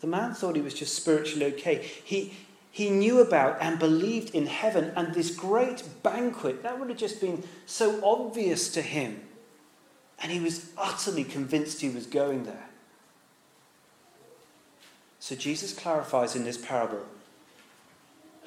The 0.00 0.06
man 0.06 0.34
thought 0.34 0.56
he 0.56 0.62
was 0.62 0.74
just 0.74 0.94
spiritually 0.94 1.46
okay. 1.54 1.76
He 2.04 2.34
he 2.74 2.90
knew 2.90 3.20
about 3.20 3.58
and 3.60 3.78
believed 3.78 4.34
in 4.34 4.46
heaven 4.46 4.90
and 4.96 5.14
this 5.14 5.30
great 5.30 5.84
banquet. 6.02 6.64
That 6.64 6.80
would 6.80 6.88
have 6.88 6.98
just 6.98 7.20
been 7.20 7.44
so 7.66 8.04
obvious 8.04 8.68
to 8.72 8.82
him. 8.82 9.20
And 10.20 10.32
he 10.32 10.40
was 10.40 10.72
utterly 10.76 11.22
convinced 11.22 11.80
he 11.80 11.88
was 11.88 12.04
going 12.04 12.42
there. 12.42 12.68
So 15.20 15.36
Jesus 15.36 15.72
clarifies 15.72 16.34
in 16.34 16.42
this 16.42 16.58
parable 16.58 17.06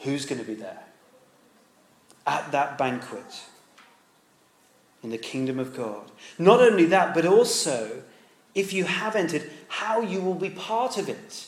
who's 0.01 0.25
going 0.25 0.41
to 0.41 0.45
be 0.45 0.55
there 0.55 0.83
at 2.25 2.51
that 2.51 2.77
banquet 2.77 3.43
in 5.03 5.09
the 5.09 5.17
kingdom 5.17 5.57
of 5.57 5.73
God. 5.73 6.11
Not 6.37 6.59
only 6.59 6.83
that, 6.87 7.15
but 7.15 7.25
also, 7.25 8.03
if 8.53 8.73
you 8.73 8.83
have 8.83 9.15
entered, 9.15 9.49
how 9.69 10.01
you 10.01 10.19
will 10.19 10.35
be 10.35 10.49
part 10.49 10.97
of 10.97 11.07
it, 11.07 11.47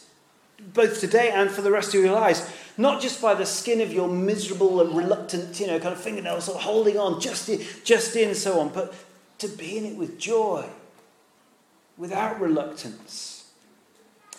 both 0.73 0.99
today 0.99 1.31
and 1.31 1.49
for 1.49 1.61
the 1.61 1.71
rest 1.71 1.93
of 1.95 2.01
your 2.01 2.13
lives. 2.13 2.49
Not 2.77 3.01
just 3.01 3.21
by 3.21 3.33
the 3.33 3.45
skin 3.45 3.81
of 3.81 3.91
your 3.91 4.07
miserable 4.07 4.81
and 4.81 4.95
reluctant, 4.95 5.59
you 5.59 5.67
know, 5.67 5.79
kind 5.79 5.93
of 5.93 5.99
fingernails, 5.99 6.45
sort 6.45 6.57
of 6.57 6.63
holding 6.63 6.97
on 6.97 7.19
just 7.19 7.49
in, 7.49 7.61
just 7.83 8.15
in, 8.15 8.33
so 8.35 8.59
on, 8.59 8.69
but 8.69 8.93
to 9.39 9.47
be 9.47 9.77
in 9.77 9.85
it 9.85 9.95
with 9.95 10.19
joy, 10.19 10.65
without 11.97 12.39
reluctance. 12.39 13.51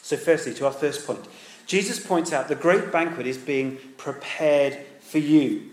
So, 0.03 0.17
firstly, 0.17 0.55
to 0.55 0.67
our 0.67 0.73
first 0.73 1.07
point, 1.07 1.21
Jesus 1.67 2.05
points 2.05 2.33
out 2.33 2.49
the 2.49 2.55
great 2.55 2.91
banquet 2.91 3.27
is 3.27 3.39
being 3.39 3.79
prepared 3.97 4.79
for 5.01 5.19
you. 5.19 5.71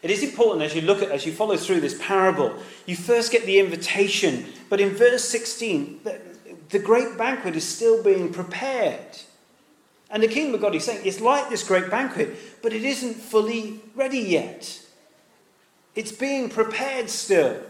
It 0.00 0.10
is 0.10 0.22
important 0.22 0.62
as 0.62 0.74
you 0.74 0.82
look 0.82 1.02
at, 1.02 1.10
as 1.10 1.26
you 1.26 1.32
follow 1.32 1.56
through 1.56 1.80
this 1.80 1.98
parable, 2.00 2.56
you 2.86 2.94
first 2.94 3.32
get 3.32 3.44
the 3.44 3.58
invitation, 3.58 4.46
but 4.68 4.80
in 4.80 4.90
verse 4.90 5.24
16, 5.24 6.00
the, 6.70 6.78
great 6.78 7.16
banquet 7.16 7.56
is 7.56 7.66
still 7.66 8.02
being 8.02 8.32
prepared. 8.32 9.18
And 10.10 10.22
the 10.22 10.28
kingdom 10.28 10.54
of 10.54 10.60
God, 10.60 10.74
he's 10.74 10.84
saying, 10.84 11.02
it's 11.04 11.20
like 11.20 11.50
this 11.50 11.66
great 11.66 11.90
banquet, 11.90 12.62
but 12.62 12.72
it 12.72 12.82
isn't 12.82 13.14
fully 13.14 13.80
ready 13.94 14.18
yet. 14.18 14.80
It's 15.94 16.12
being 16.12 16.48
prepared 16.48 17.10
still. 17.10 17.60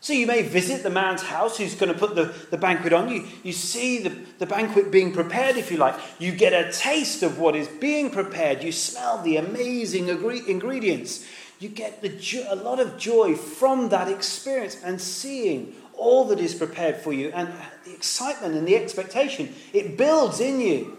So 0.00 0.14
you 0.14 0.26
may 0.26 0.42
visit 0.42 0.82
the 0.82 0.90
man's 0.90 1.22
house 1.22 1.58
who's 1.58 1.74
going 1.74 1.92
to 1.92 1.98
put 1.98 2.14
the, 2.14 2.34
the 2.50 2.56
banquet 2.56 2.94
on. 2.94 3.10
You, 3.10 3.26
you 3.42 3.52
see 3.52 3.98
the, 3.98 4.08
the 4.38 4.46
banquet 4.46 4.90
being 4.90 5.12
prepared, 5.12 5.56
if 5.56 5.70
you 5.70 5.76
like. 5.76 5.94
You 6.18 6.32
get 6.32 6.54
a 6.54 6.72
taste 6.72 7.22
of 7.22 7.38
what 7.38 7.54
is 7.54 7.68
being 7.68 8.10
prepared. 8.10 8.62
You 8.64 8.72
smell 8.72 9.22
the 9.22 9.36
amazing 9.36 10.08
ingredients. 10.08 11.26
You 11.58 11.68
get 11.68 12.00
the 12.00 12.08
jo- 12.08 12.46
a 12.48 12.56
lot 12.56 12.80
of 12.80 12.96
joy 12.96 13.36
from 13.36 13.90
that 13.90 14.08
experience 14.08 14.78
and 14.82 14.98
seeing 14.98 15.74
all 15.92 16.24
that 16.24 16.40
is 16.40 16.54
prepared 16.54 16.96
for 16.96 17.12
you 17.12 17.30
and 17.34 17.52
the 17.84 17.94
excitement 17.94 18.54
and 18.54 18.66
the 18.66 18.76
expectation. 18.76 19.54
It 19.72 19.96
builds 19.96 20.40
in 20.40 20.60
you. 20.60 20.98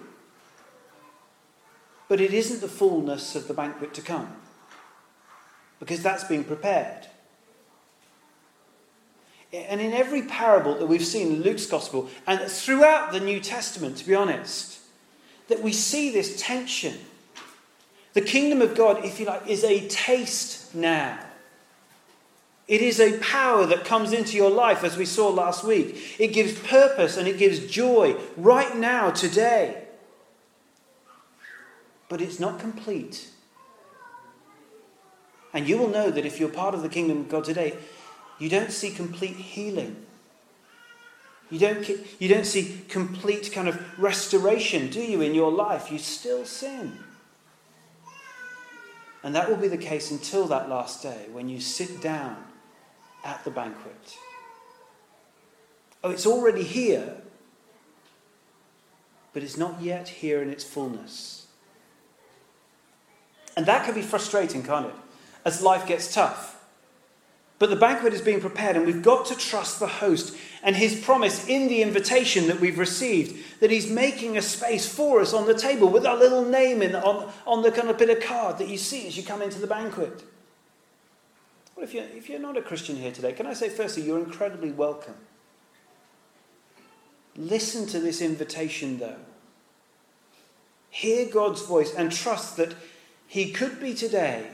But 2.07 2.19
it 2.19 2.33
isn't 2.33 2.61
the 2.61 2.67
fullness 2.67 3.35
of 3.35 3.47
the 3.47 3.53
banquet 3.53 3.93
to 3.93 4.01
come 4.01 4.35
because 5.79 6.03
that's 6.03 6.23
being 6.23 6.43
prepared. 6.43 7.07
And 9.53 9.81
in 9.81 9.93
every 9.93 10.21
parable 10.23 10.75
that 10.75 10.85
we've 10.85 11.05
seen 11.05 11.27
in 11.27 11.41
Luke's 11.41 11.65
gospel, 11.65 12.09
and 12.25 12.39
throughout 12.49 13.11
the 13.11 13.19
New 13.19 13.39
Testament, 13.39 13.97
to 13.97 14.05
be 14.05 14.15
honest, 14.15 14.79
that 15.49 15.61
we 15.61 15.73
see 15.73 16.11
this 16.11 16.41
tension. 16.41 16.97
The 18.13 18.21
kingdom 18.21 18.61
of 18.61 18.75
God, 18.75 19.03
if 19.03 19.19
you 19.19 19.25
like, 19.25 19.47
is 19.47 19.63
a 19.63 19.87
taste 19.89 20.73
now. 20.73 21.19
It 22.71 22.81
is 22.81 23.01
a 23.01 23.17
power 23.17 23.65
that 23.65 23.83
comes 23.83 24.13
into 24.13 24.37
your 24.37 24.49
life, 24.49 24.85
as 24.85 24.95
we 24.95 25.03
saw 25.03 25.27
last 25.27 25.65
week. 25.65 26.15
It 26.17 26.29
gives 26.29 26.57
purpose 26.57 27.17
and 27.17 27.27
it 27.27 27.37
gives 27.37 27.67
joy 27.69 28.15
right 28.37 28.77
now, 28.77 29.11
today. 29.11 29.83
But 32.07 32.21
it's 32.21 32.39
not 32.39 32.61
complete. 32.61 33.27
And 35.53 35.67
you 35.67 35.77
will 35.77 35.89
know 35.89 36.11
that 36.11 36.25
if 36.25 36.39
you're 36.39 36.47
part 36.47 36.73
of 36.73 36.81
the 36.81 36.87
kingdom 36.87 37.17
of 37.17 37.27
God 37.27 37.43
today, 37.43 37.75
you 38.39 38.47
don't 38.47 38.71
see 38.71 38.89
complete 38.89 39.35
healing. 39.35 40.05
You 41.49 41.59
don't, 41.59 41.89
you 42.19 42.29
don't 42.29 42.45
see 42.45 42.83
complete 42.87 43.51
kind 43.51 43.67
of 43.67 43.99
restoration, 43.99 44.89
do 44.89 45.01
you, 45.01 45.19
in 45.19 45.35
your 45.35 45.51
life? 45.51 45.91
You 45.91 45.97
still 45.97 46.45
sin. 46.45 46.99
And 49.23 49.35
that 49.35 49.49
will 49.49 49.57
be 49.57 49.67
the 49.67 49.77
case 49.77 50.09
until 50.09 50.45
that 50.45 50.69
last 50.69 51.03
day 51.03 51.25
when 51.33 51.49
you 51.49 51.59
sit 51.59 51.99
down 51.99 52.45
at 53.23 53.43
the 53.43 53.51
banquet. 53.51 54.17
Oh, 56.03 56.09
it's 56.09 56.25
already 56.25 56.63
here, 56.63 57.17
but 59.33 59.43
it's 59.43 59.57
not 59.57 59.81
yet 59.81 60.07
here 60.07 60.41
in 60.41 60.49
its 60.49 60.63
fullness. 60.63 61.47
And 63.55 63.65
that 63.65 63.85
can 63.85 63.93
be 63.93 64.01
frustrating, 64.01 64.63
can't 64.63 64.87
it? 64.87 64.95
As 65.45 65.61
life 65.61 65.85
gets 65.87 66.13
tough. 66.13 66.57
But 67.59 67.69
the 67.69 67.75
banquet 67.75 68.13
is 68.13 68.21
being 68.21 68.41
prepared, 68.41 68.75
and 68.75 68.87
we've 68.87 69.03
got 69.03 69.27
to 69.27 69.35
trust 69.35 69.79
the 69.79 69.85
host 69.85 70.35
and 70.63 70.75
his 70.75 70.99
promise 70.99 71.47
in 71.47 71.67
the 71.67 71.83
invitation 71.83 72.47
that 72.47 72.59
we've 72.59 72.79
received 72.79 73.59
that 73.59 73.69
he's 73.69 73.87
making 73.87 74.35
a 74.35 74.41
space 74.41 74.91
for 74.91 75.21
us 75.21 75.31
on 75.31 75.45
the 75.45 75.53
table 75.53 75.87
with 75.87 76.03
our 76.05 76.17
little 76.17 76.43
name 76.43 76.81
in, 76.81 76.95
on, 76.95 77.31
on 77.45 77.61
the 77.61 77.71
kind 77.71 77.89
of 77.89 77.99
bit 77.99 78.09
of 78.09 78.19
card 78.19 78.57
that 78.57 78.67
you 78.67 78.79
see 78.79 79.07
as 79.07 79.15
you 79.15 79.21
come 79.21 79.43
into 79.43 79.59
the 79.59 79.67
banquet. 79.67 80.23
Well, 81.81 81.87
if 81.87 81.95
you're, 81.95 82.03
if 82.15 82.29
you're 82.29 82.39
not 82.39 82.57
a 82.57 82.61
Christian 82.61 82.95
here 82.95 83.11
today, 83.11 83.33
can 83.33 83.47
I 83.47 83.53
say 83.53 83.67
firstly, 83.67 84.03
you're 84.03 84.19
incredibly 84.19 84.71
welcome. 84.71 85.15
Listen 87.35 87.87
to 87.87 87.99
this 87.99 88.21
invitation, 88.21 88.99
though. 88.99 89.17
Hear 90.91 91.27
God's 91.27 91.63
voice 91.63 91.91
and 91.95 92.11
trust 92.11 92.55
that 92.57 92.75
he 93.25 93.51
could 93.51 93.79
be 93.79 93.95
today 93.95 94.45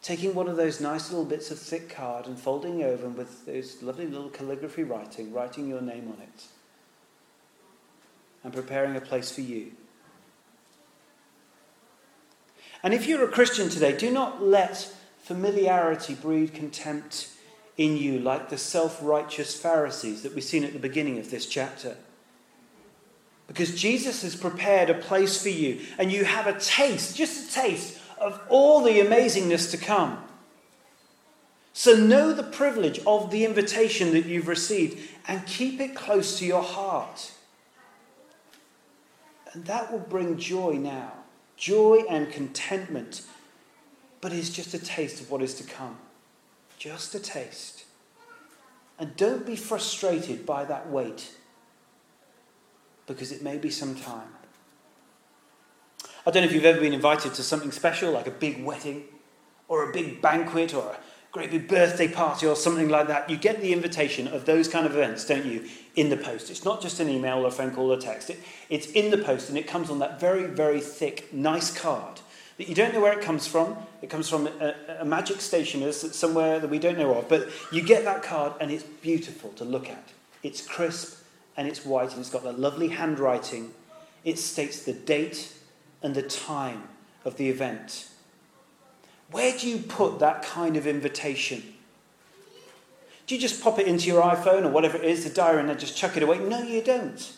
taking 0.00 0.34
one 0.34 0.48
of 0.48 0.56
those 0.56 0.80
nice 0.80 1.10
little 1.10 1.26
bits 1.26 1.50
of 1.50 1.58
thick 1.58 1.90
card 1.90 2.26
and 2.26 2.38
folding 2.38 2.82
over 2.82 3.10
with 3.10 3.44
those 3.44 3.82
lovely 3.82 4.06
little 4.06 4.30
calligraphy 4.30 4.84
writing, 4.84 5.34
writing 5.34 5.68
your 5.68 5.82
name 5.82 6.10
on 6.16 6.22
it, 6.22 6.44
and 8.42 8.54
preparing 8.54 8.96
a 8.96 9.02
place 9.02 9.30
for 9.30 9.42
you. 9.42 9.72
And 12.82 12.94
if 12.94 13.06
you're 13.06 13.24
a 13.24 13.28
Christian 13.28 13.68
today, 13.68 13.94
do 13.94 14.10
not 14.10 14.42
let 14.42 14.90
familiarity 15.26 16.14
breed 16.14 16.54
contempt 16.54 17.28
in 17.76 17.96
you 17.96 18.20
like 18.20 18.48
the 18.48 18.56
self 18.56 18.98
righteous 19.02 19.60
Pharisees 19.60 20.22
that 20.22 20.34
we've 20.34 20.44
seen 20.44 20.62
at 20.62 20.72
the 20.72 20.78
beginning 20.78 21.18
of 21.18 21.30
this 21.30 21.46
chapter. 21.46 21.96
Because 23.48 23.80
Jesus 23.80 24.22
has 24.22 24.36
prepared 24.36 24.88
a 24.88 24.94
place 24.94 25.42
for 25.42 25.48
you, 25.48 25.80
and 25.98 26.12
you 26.12 26.24
have 26.24 26.46
a 26.46 26.58
taste, 26.58 27.16
just 27.16 27.50
a 27.50 27.54
taste 27.54 27.98
of 28.18 28.40
all 28.48 28.82
the 28.82 29.00
amazingness 29.00 29.70
to 29.72 29.76
come. 29.76 30.22
So 31.72 31.94
know 31.94 32.32
the 32.32 32.42
privilege 32.42 33.00
of 33.06 33.30
the 33.30 33.44
invitation 33.44 34.12
that 34.12 34.26
you've 34.26 34.48
received 34.48 34.98
and 35.28 35.44
keep 35.46 35.80
it 35.80 35.94
close 35.94 36.38
to 36.38 36.46
your 36.46 36.62
heart. 36.62 37.32
And 39.52 39.64
that 39.66 39.92
will 39.92 39.98
bring 39.98 40.38
joy 40.38 40.74
now 40.74 41.12
joy 41.56 42.04
and 42.08 42.30
contentment. 42.30 43.22
But 44.26 44.32
it's 44.32 44.50
just 44.50 44.74
a 44.74 44.80
taste 44.80 45.20
of 45.20 45.30
what 45.30 45.40
is 45.40 45.54
to 45.54 45.62
come. 45.62 45.98
Just 46.78 47.14
a 47.14 47.20
taste. 47.20 47.84
And 48.98 49.14
don't 49.16 49.46
be 49.46 49.54
frustrated 49.54 50.44
by 50.44 50.64
that 50.64 50.90
wait 50.90 51.32
because 53.06 53.30
it 53.30 53.40
may 53.40 53.56
be 53.56 53.70
some 53.70 53.94
time. 53.94 54.26
I 56.26 56.32
don't 56.32 56.42
know 56.42 56.48
if 56.48 56.52
you've 56.52 56.64
ever 56.64 56.80
been 56.80 56.92
invited 56.92 57.34
to 57.34 57.44
something 57.44 57.70
special, 57.70 58.10
like 58.10 58.26
a 58.26 58.32
big 58.32 58.64
wedding 58.64 59.04
or 59.68 59.88
a 59.88 59.92
big 59.92 60.20
banquet 60.20 60.74
or 60.74 60.90
a 60.90 60.96
great 61.30 61.52
big 61.52 61.68
birthday 61.68 62.08
party 62.08 62.48
or 62.48 62.56
something 62.56 62.88
like 62.88 63.06
that. 63.06 63.30
You 63.30 63.36
get 63.36 63.60
the 63.60 63.72
invitation 63.72 64.26
of 64.26 64.44
those 64.44 64.66
kind 64.66 64.86
of 64.86 64.96
events, 64.96 65.24
don't 65.24 65.46
you, 65.46 65.68
in 65.94 66.10
the 66.10 66.16
post. 66.16 66.50
It's 66.50 66.64
not 66.64 66.82
just 66.82 66.98
an 66.98 67.08
email 67.08 67.44
or 67.44 67.46
a 67.46 67.52
phone 67.52 67.70
call 67.70 67.92
or 67.92 67.96
text. 67.96 68.30
It, 68.30 68.40
it's 68.70 68.88
in 68.88 69.12
the 69.12 69.18
post 69.18 69.50
and 69.50 69.56
it 69.56 69.68
comes 69.68 69.88
on 69.88 70.00
that 70.00 70.18
very, 70.18 70.46
very 70.48 70.80
thick, 70.80 71.32
nice 71.32 71.70
card 71.70 72.22
that 72.56 72.68
you 72.68 72.74
don't 72.74 72.94
know 72.94 73.00
where 73.00 73.12
it 73.12 73.22
comes 73.22 73.46
from. 73.46 73.76
It 74.02 74.10
comes 74.10 74.28
from 74.28 74.46
a, 74.46 74.74
a 75.00 75.04
magic 75.04 75.40
stationer's 75.40 76.14
somewhere 76.14 76.58
that 76.58 76.68
we 76.68 76.78
don't 76.78 76.98
know 76.98 77.14
of. 77.14 77.28
But 77.28 77.48
you 77.72 77.82
get 77.82 78.04
that 78.04 78.22
card 78.22 78.54
and 78.60 78.70
it's 78.70 78.84
beautiful 78.84 79.50
to 79.50 79.64
look 79.64 79.88
at. 79.88 80.08
It's 80.42 80.66
crisp 80.66 81.22
and 81.56 81.68
it's 81.68 81.84
white 81.84 82.10
and 82.10 82.20
it's 82.20 82.30
got 82.30 82.44
that 82.44 82.58
lovely 82.58 82.88
handwriting. 82.88 83.72
It 84.24 84.38
states 84.38 84.82
the 84.84 84.92
date 84.92 85.52
and 86.02 86.14
the 86.14 86.22
time 86.22 86.84
of 87.24 87.36
the 87.36 87.48
event. 87.48 88.08
Where 89.30 89.56
do 89.56 89.68
you 89.68 89.78
put 89.78 90.20
that 90.20 90.42
kind 90.42 90.76
of 90.76 90.86
invitation? 90.86 91.74
Do 93.26 93.34
you 93.34 93.40
just 93.40 93.62
pop 93.62 93.78
it 93.78 93.88
into 93.88 94.06
your 94.06 94.22
iPhone 94.22 94.64
or 94.64 94.68
whatever 94.68 94.96
it 94.96 95.04
is, 95.04 95.24
the 95.24 95.30
diary, 95.30 95.60
and 95.60 95.68
then 95.68 95.78
just 95.78 95.96
chuck 95.96 96.16
it 96.16 96.22
away? 96.22 96.38
No, 96.38 96.62
you 96.62 96.80
don't. 96.80 97.32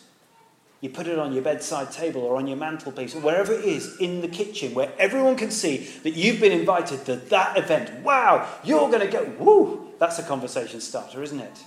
You 0.81 0.89
put 0.89 1.07
it 1.07 1.19
on 1.19 1.33
your 1.33 1.43
bedside 1.43 1.91
table 1.91 2.21
or 2.21 2.37
on 2.37 2.47
your 2.47 2.55
mantelpiece 2.55 3.13
or 3.13 3.19
wherever 3.19 3.51
it 3.51 3.65
is 3.65 3.97
in 3.97 4.21
the 4.21 4.29
kitchen 4.29 4.73
where 4.73 4.93
everyone 4.97 5.35
can 5.35 5.51
see 5.51 5.89
that 6.03 6.11
you've 6.11 6.39
been 6.39 6.53
invited 6.53 7.05
to 7.05 7.17
that 7.17 7.57
event. 7.57 8.01
Wow, 8.01 8.47
you're 8.63 8.89
going 8.89 9.01
to 9.01 9.07
go. 9.07 9.25
Woo! 9.37 9.93
That's 9.99 10.19
a 10.19 10.23
conversation 10.23 10.79
starter, 10.79 11.21
isn't 11.21 11.39
it? 11.39 11.63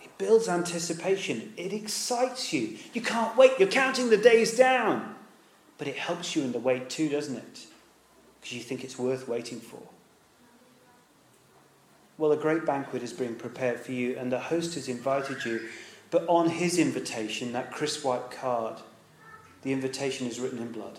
It 0.00 0.16
builds 0.16 0.48
anticipation, 0.48 1.52
it 1.56 1.72
excites 1.72 2.52
you. 2.52 2.76
You 2.92 3.00
can't 3.00 3.36
wait, 3.36 3.52
you're 3.58 3.68
counting 3.68 4.10
the 4.10 4.16
days 4.16 4.56
down. 4.56 5.16
But 5.76 5.88
it 5.88 5.96
helps 5.96 6.36
you 6.36 6.42
in 6.42 6.52
the 6.52 6.58
wait 6.58 6.88
too, 6.88 7.08
doesn't 7.08 7.36
it? 7.36 7.66
Because 8.40 8.54
you 8.54 8.62
think 8.62 8.84
it's 8.84 8.98
worth 8.98 9.26
waiting 9.26 9.58
for. 9.58 9.80
Well, 12.16 12.32
a 12.32 12.36
great 12.36 12.66
banquet 12.66 13.02
is 13.02 13.14
being 13.14 13.34
prepared 13.34 13.80
for 13.80 13.92
you, 13.92 14.16
and 14.18 14.30
the 14.30 14.38
host 14.38 14.74
has 14.74 14.88
invited 14.88 15.42
you 15.44 15.68
but 16.10 16.28
on 16.28 16.48
his 16.48 16.78
invitation, 16.78 17.52
that 17.52 17.70
crisp 17.70 18.04
white 18.04 18.30
card, 18.30 18.76
the 19.62 19.72
invitation 19.72 20.26
is 20.26 20.40
written 20.40 20.58
in 20.58 20.72
blood. 20.72 20.98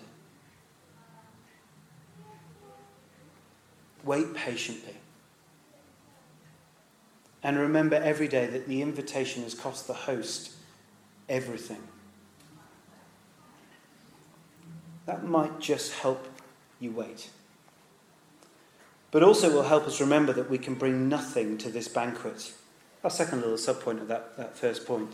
Wait 4.04 4.34
patiently. 4.34 4.96
And 7.42 7.58
remember 7.58 7.96
every 7.96 8.28
day 8.28 8.46
that 8.46 8.68
the 8.68 8.82
invitation 8.82 9.42
has 9.42 9.54
cost 9.54 9.86
the 9.86 9.92
host 9.92 10.52
everything. 11.28 11.82
That 15.06 15.24
might 15.24 15.58
just 15.58 15.92
help 15.92 16.28
you 16.78 16.92
wait. 16.92 17.30
But 19.10 19.22
also 19.22 19.52
will 19.52 19.64
help 19.64 19.86
us 19.86 20.00
remember 20.00 20.32
that 20.32 20.48
we 20.48 20.58
can 20.58 20.74
bring 20.74 21.08
nothing 21.08 21.58
to 21.58 21.68
this 21.68 21.88
banquet. 21.88 22.52
Our 23.04 23.10
second 23.10 23.40
little 23.40 23.56
subpoint 23.56 24.00
of 24.00 24.08
that, 24.08 24.36
that 24.36 24.56
first 24.56 24.86
point. 24.86 25.10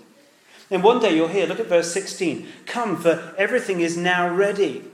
Then 0.69 0.83
one 0.83 1.01
day 1.01 1.17
you'll 1.17 1.29
hear, 1.29 1.47
look 1.47 1.61
at 1.61 1.67
verse 1.67 1.93
16 1.93 2.47
Come, 2.67 2.97
for 2.97 3.35
everything 3.39 3.81
is 3.81 3.97
now 3.97 4.33
ready. 4.33 4.85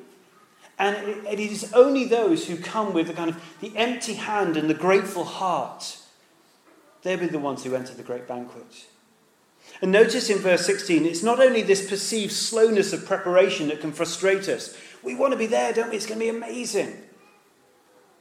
And 0.79 0.97
it 1.27 1.39
is 1.39 1.73
only 1.73 2.05
those 2.05 2.49
who 2.49 2.57
come 2.57 2.93
with 2.93 3.07
the 3.07 3.13
kind 3.13 3.31
of 3.31 3.43
the 3.61 3.77
empty 3.77 4.15
hand 4.15 4.57
and 4.57 4.69
the 4.69 4.75
grateful 4.75 5.25
heart. 5.25 5.99
They'll 7.03 7.19
be 7.19 7.27
the 7.27 7.39
ones 7.39 7.63
who 7.63 7.75
enter 7.75 7.95
the 7.95 8.03
great 8.03 8.27
banquet. 8.27 8.87
And 9.81 9.93
notice 9.93 10.31
in 10.31 10.39
verse 10.39 10.67
16, 10.67 11.05
it's 11.05 11.23
not 11.23 11.41
only 11.41 11.63
this 11.63 11.89
perceived 11.89 12.33
slowness 12.33 12.93
of 12.93 13.07
preparation 13.07 13.69
that 13.69 13.81
can 13.81 13.93
frustrate 13.93 14.49
us. 14.49 14.77
We 15.03 15.15
want 15.15 15.33
to 15.33 15.39
be 15.39 15.47
there, 15.47 15.73
don't 15.73 15.91
we? 15.91 15.97
It's 15.97 16.07
going 16.07 16.19
to 16.19 16.25
be 16.25 16.31
amazing. 16.31 16.97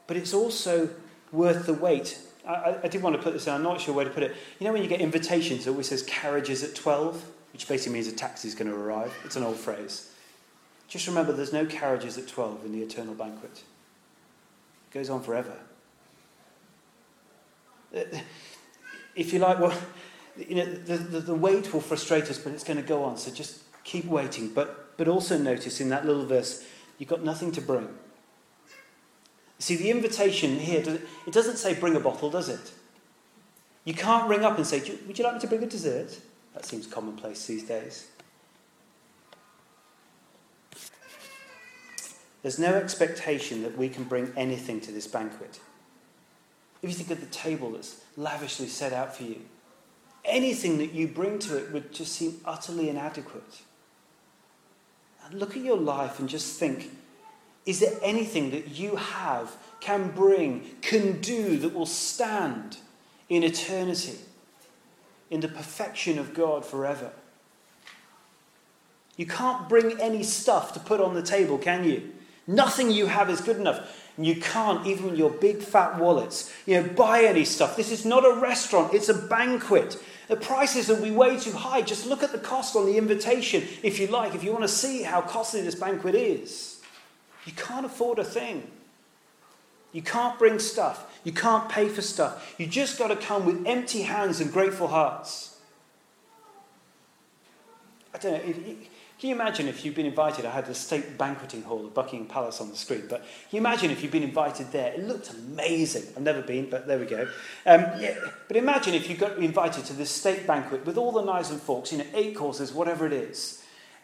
But 0.06 0.18
it's 0.18 0.34
also 0.34 0.90
worth 1.32 1.66
the 1.66 1.74
wait 1.74 2.20
I, 2.48 2.76
I, 2.84 2.88
did 2.88 3.02
want 3.02 3.16
to 3.16 3.22
put 3.22 3.34
this 3.34 3.48
in, 3.48 3.54
I'm 3.54 3.64
not 3.64 3.80
sure 3.80 3.94
where 3.94 4.06
to 4.06 4.12
put 4.12 4.24
it. 4.24 4.36
You 4.60 4.68
know 4.68 4.74
when 4.74 4.84
you 4.84 4.90
get 4.90 5.00
invitations, 5.00 5.66
it 5.66 5.70
always 5.70 5.88
says 5.88 6.04
carriages 6.04 6.64
at 6.64 6.76
12, 6.76 7.24
which 7.54 7.68
basically 7.68 7.94
means 7.94 8.08
a 8.08 8.12
taxi 8.12 8.48
is 8.48 8.56
going 8.56 8.70
to 8.70 8.76
arrive. 8.76 9.14
It's 9.24 9.36
an 9.36 9.44
old 9.44 9.58
phrase. 9.58 10.12
Just 10.88 11.08
remember 11.08 11.32
there's 11.32 11.54
no 11.54 11.66
carriages 11.66 12.18
at 12.18 12.28
12 12.28 12.66
in 12.66 12.72
the 12.74 12.82
eternal 12.82 13.14
banquet. 13.14 13.64
It 14.92 14.94
goes 14.94 15.10
on 15.10 15.24
forever. 15.24 15.58
Uh, 17.96 18.02
if 19.16 19.32
you 19.32 19.40
like, 19.40 19.60
well, 19.60 19.78
you 20.38 20.56
know, 20.56 20.66
the, 20.66 20.98
the, 20.98 21.20
the 21.20 21.36
wait 21.36 21.74
will 21.74 21.82
frustrate 21.82 22.26
us, 22.26 22.38
but 22.38 22.54
it's 22.54 22.64
going 22.64 22.78
to 22.78 22.84
go 22.84 23.04
on, 23.04 23.18
so 23.18 23.32
just 23.32 23.62
keep 23.84 24.06
waiting. 24.06 24.50
But, 24.50 24.98
but 24.98 25.08
also 25.08 25.38
notice 25.38 25.80
in 25.80 25.90
that 25.90 26.06
little 26.06 26.26
verse, 26.26 26.66
you've 26.98 27.10
got 27.10 27.24
nothing 27.24 27.52
to 27.54 27.62
bring. 27.62 27.88
See, 29.64 29.78
the 29.78 29.92
invitation 29.92 30.60
here, 30.60 30.84
it 31.26 31.32
doesn't 31.32 31.56
say 31.56 31.74
bring 31.74 31.96
a 31.96 32.00
bottle, 32.02 32.30
does 32.30 32.50
it? 32.50 32.74
You 33.86 33.94
can't 33.94 34.28
ring 34.28 34.44
up 34.44 34.58
and 34.58 34.68
say, 34.68 34.80
Would 35.08 35.18
you 35.18 35.24
like 35.24 35.36
me 35.36 35.40
to 35.40 35.48
bring 35.48 35.64
a 35.64 35.68
dessert? 35.68 36.20
That 36.54 36.66
seems 36.66 36.86
commonplace 36.86 37.48
these 37.48 37.64
days. 37.64 38.08
There's 42.42 42.60
no 42.60 42.74
expectation 42.74 43.64
that 43.64 43.78
we 43.78 43.88
can 43.88 44.04
bring 44.04 44.34
anything 44.36 44.82
to 44.82 44.92
this 44.92 45.08
banquet. 45.08 45.62
If 46.82 46.90
you 46.90 46.96
think 46.96 47.12
of 47.12 47.22
the 47.22 47.34
table 47.34 47.72
that's 47.72 48.02
lavishly 48.18 48.68
set 48.68 48.92
out 48.92 49.16
for 49.16 49.24
you, 49.24 49.44
anything 50.26 50.78
that 50.80 50.92
you 50.92 51.08
bring 51.08 51.40
to 51.40 51.56
it 51.56 51.72
would 51.72 51.94
just 51.94 52.12
seem 52.12 52.42
utterly 52.44 52.90
inadequate. 52.90 53.62
And 55.26 55.40
look 55.40 55.56
at 55.56 55.64
your 55.64 55.78
life 55.78 56.20
and 56.20 56.28
just 56.28 56.60
think 56.60 56.92
is 57.66 57.80
there 57.80 57.98
anything 58.02 58.52
that 58.52 58.70
you 58.70 58.96
have, 58.96 59.56
can 59.80 60.12
bring, 60.12 60.66
can 60.82 61.22
do 61.22 61.58
that 61.58 61.74
will 61.74 61.86
stand 61.86 62.78
in 63.30 63.44
eternity, 63.44 64.18
in 65.30 65.40
the 65.40 65.48
perfection 65.48 66.20
of 66.20 66.34
God 66.34 66.66
forever? 66.66 67.12
You 69.16 69.26
can't 69.26 69.70
bring 69.70 70.00
any 70.02 70.24
stuff 70.24 70.74
to 70.74 70.80
put 70.80 71.00
on 71.00 71.14
the 71.14 71.22
table, 71.22 71.58
can 71.58 71.84
you? 71.84 72.12
Nothing 72.48 72.92
you 72.92 73.06
have 73.06 73.30
is 73.30 73.42
good 73.42 73.58
enough. 73.58 74.00
And 74.18 74.26
you 74.26 74.36
can't, 74.36 74.86
even 74.86 75.12
with 75.12 75.18
your 75.18 75.30
big 75.30 75.60
fat 75.60 75.98
wallets, 75.98 76.54
you 76.66 76.82
know, 76.82 76.88
buy 76.90 77.24
any 77.24 77.46
stuff. 77.46 77.76
This 77.76 77.92
is 77.92 78.06
not 78.06 78.26
a 78.26 78.40
restaurant, 78.40 78.94
it's 78.94 79.10
a 79.10 79.14
banquet. 79.14 79.98
The 80.28 80.36
prices 80.36 80.88
will 80.88 81.02
be 81.02 81.12
way 81.12 81.38
too 81.38 81.52
high. 81.52 81.82
Just 81.82 82.06
look 82.06 82.24
at 82.24 82.32
the 82.32 82.38
cost 82.38 82.76
on 82.76 82.86
the 82.86 82.98
invitation, 82.98 83.64
if 83.82 84.00
you 84.00 84.08
like, 84.08 84.36
if 84.36 84.44
you 84.44 84.52
want 84.52 84.64
to 84.64 84.70
see 84.70 85.04
how 85.04 85.22
costly 85.22 85.62
this 85.62 85.76
banquet 85.76 86.16
is. 86.16 86.73
You 87.46 87.54
can't 87.54 87.86
afford 87.86 88.20
a 88.20 88.24
thing. 88.24 88.70
You 89.92 90.02
can't 90.02 90.38
bring 90.40 90.60
stuff. 90.60 91.20
You 91.24 91.32
can't 91.32 91.70
pay 91.70 91.88
for 91.88 92.02
stuff. 92.02 92.56
You 92.58 92.68
just 92.68 92.98
got 92.98 93.08
to 93.08 93.16
come 93.16 93.46
with 93.46 93.66
empty 93.68 94.02
hands 94.02 94.42
and 94.42 94.52
grateful 94.52 94.88
hearts. 94.88 95.58
I 98.14 98.18
don't 98.18 98.34
know. 98.34 98.50
If, 98.50 98.56
can 99.24 99.30
you 99.30 99.36
imagine 99.36 99.70
if 99.70 99.86
you've 99.86 99.96
been 99.96 100.06
invited? 100.06 100.46
I 100.46 100.50
had 100.50 100.66
the 100.66 100.76
state 100.76 101.18
banqueting 101.18 101.62
hall 101.62 101.86
of 101.86 101.94
Buckingham 101.94 102.28
Palace 102.28 102.60
on 102.60 102.70
the 102.70 102.76
screen, 102.76 103.04
but 103.08 103.22
can 103.22 103.30
you 103.52 103.60
imagine 103.60 103.90
if 103.90 104.04
you've 104.04 104.12
been 104.12 104.22
invited 104.24 104.70
there? 104.74 104.92
It 104.92 105.08
looked 105.08 105.30
amazing. 105.30 106.04
I've 106.18 106.24
never 106.24 106.42
been, 106.42 106.70
but 106.70 106.88
there 106.88 107.00
we 107.00 107.06
go. 107.06 107.22
Um, 107.66 107.86
yeah, 108.00 108.16
but 108.50 108.58
imagine 108.58 108.94
if 108.94 109.10
you 109.10 109.16
got 109.16 109.38
invited 109.38 109.86
to 109.86 109.94
this 109.94 110.10
state 110.10 110.46
banquet 110.46 110.86
with 110.86 110.98
all 110.98 111.14
the 111.14 111.22
knives 111.22 111.52
and 111.52 111.62
forks, 111.62 111.94
you 111.94 112.00
know, 112.00 112.06
eight 112.14 112.36
courses, 112.36 112.74
whatever 112.74 113.06
it 113.06 113.14
is. 113.14 113.63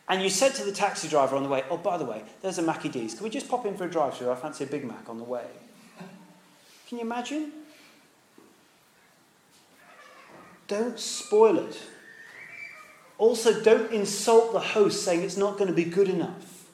And 0.09 0.23
you 0.23 0.29
said 0.29 0.55
to 0.55 0.63
the 0.63 0.71
taxi 0.71 1.07
driver 1.07 1.35
on 1.35 1.43
the 1.43 1.49
way, 1.49 1.63
oh, 1.69 1.77
by 1.77 1.97
the 1.97 2.05
way, 2.05 2.23
there's 2.41 2.57
a 2.57 2.63
Mackie 2.63 2.89
D's. 2.89 3.13
Can 3.13 3.23
we 3.23 3.29
just 3.29 3.47
pop 3.47 3.67
in 3.67 3.77
for 3.77 3.85
a 3.85 3.89
drive 3.89 4.17
through? 4.17 4.31
I 4.31 4.35
fancy 4.35 4.63
a 4.63 4.67
Big 4.67 4.83
Mac 4.83 5.07
on 5.07 5.19
the 5.19 5.23
way. 5.23 5.45
Can 6.87 6.97
you 6.97 7.03
imagine? 7.03 7.51
Don't 10.67 10.99
spoil 10.99 11.59
it. 11.59 11.79
Also, 13.19 13.61
don't 13.61 13.91
insult 13.91 14.53
the 14.53 14.59
host 14.59 15.03
saying 15.03 15.21
it's 15.21 15.37
not 15.37 15.57
going 15.57 15.67
to 15.67 15.73
be 15.73 15.83
good 15.83 16.09
enough. 16.09 16.65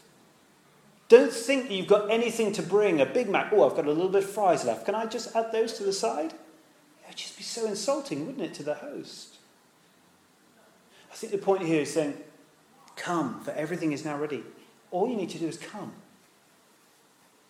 Don't 1.09 1.33
think 1.33 1.67
that 1.67 1.73
you've 1.73 1.87
got 1.87 2.09
anything 2.09 2.53
to 2.53 2.61
bring. 2.61 3.01
A 3.01 3.05
Big 3.05 3.29
Mac, 3.29 3.51
oh, 3.51 3.69
I've 3.69 3.75
got 3.75 3.85
a 3.85 3.91
little 3.91 4.09
bit 4.09 4.23
of 4.23 4.29
fries 4.29 4.63
left. 4.63 4.85
Can 4.85 4.95
I 4.95 5.05
just 5.05 5.35
add 5.35 5.51
those 5.51 5.73
to 5.73 5.83
the 5.83 5.93
side? 5.93 6.31
It 6.31 7.07
would 7.09 7.17
just 7.17 7.37
be 7.37 7.43
so 7.43 7.65
insulting, 7.65 8.25
wouldn't 8.25 8.43
it, 8.43 8.53
to 8.55 8.63
the 8.63 8.75
host? 8.75 9.35
I 11.11 11.15
think 11.15 11.31
the 11.31 11.37
point 11.37 11.63
here 11.63 11.81
is 11.81 11.93
saying, 11.93 12.15
Come, 12.95 13.41
for 13.41 13.51
everything 13.51 13.91
is 13.91 14.05
now 14.05 14.17
ready. 14.17 14.43
All 14.91 15.09
you 15.09 15.15
need 15.15 15.29
to 15.31 15.39
do 15.39 15.47
is 15.47 15.57
come. 15.57 15.93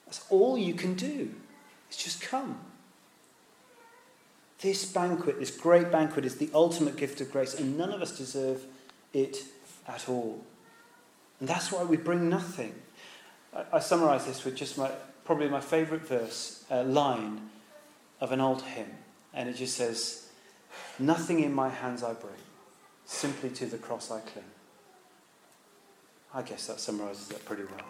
That's 0.05 0.25
all 0.29 0.57
you 0.57 0.73
can 0.73 0.95
do. 0.95 1.33
It's 1.87 2.03
just 2.03 2.21
come. 2.21 2.59
This 4.61 4.85
banquet, 4.85 5.39
this 5.39 5.51
great 5.51 5.91
banquet, 5.91 6.25
is 6.25 6.37
the 6.37 6.49
ultimate 6.53 6.95
gift 6.95 7.21
of 7.21 7.31
grace, 7.31 7.53
and 7.53 7.77
none 7.77 7.91
of 7.91 8.01
us 8.01 8.17
deserve 8.17 8.63
it 9.13 9.43
at 9.87 10.07
all. 10.09 10.43
And 11.39 11.49
that's 11.49 11.71
why 11.71 11.83
we 11.83 11.97
bring 11.97 12.29
nothing. 12.29 12.73
I, 13.53 13.65
I 13.73 13.79
summarize 13.79 14.25
this 14.25 14.45
with 14.45 14.55
just 14.55 14.77
my, 14.77 14.89
probably 15.25 15.49
my 15.49 15.59
favorite 15.59 16.07
verse, 16.07 16.63
uh, 16.71 16.83
line 16.83 17.49
of 18.21 18.31
an 18.31 18.41
old 18.41 18.61
hymn. 18.61 18.91
And 19.33 19.49
it 19.49 19.57
just 19.57 19.75
says, 19.75 20.29
Nothing 20.97 21.41
in 21.41 21.53
my 21.53 21.69
hands 21.69 22.03
I 22.03 22.13
bring, 22.13 22.33
simply 23.05 23.49
to 23.51 23.65
the 23.65 23.77
cross 23.77 24.09
I 24.09 24.21
cling. 24.21 24.45
I 26.35 26.41
guess 26.41 26.67
that 26.67 26.81
summarizes 26.81 27.29
that 27.29 27.45
pretty 27.45 27.63
well. 27.63 27.85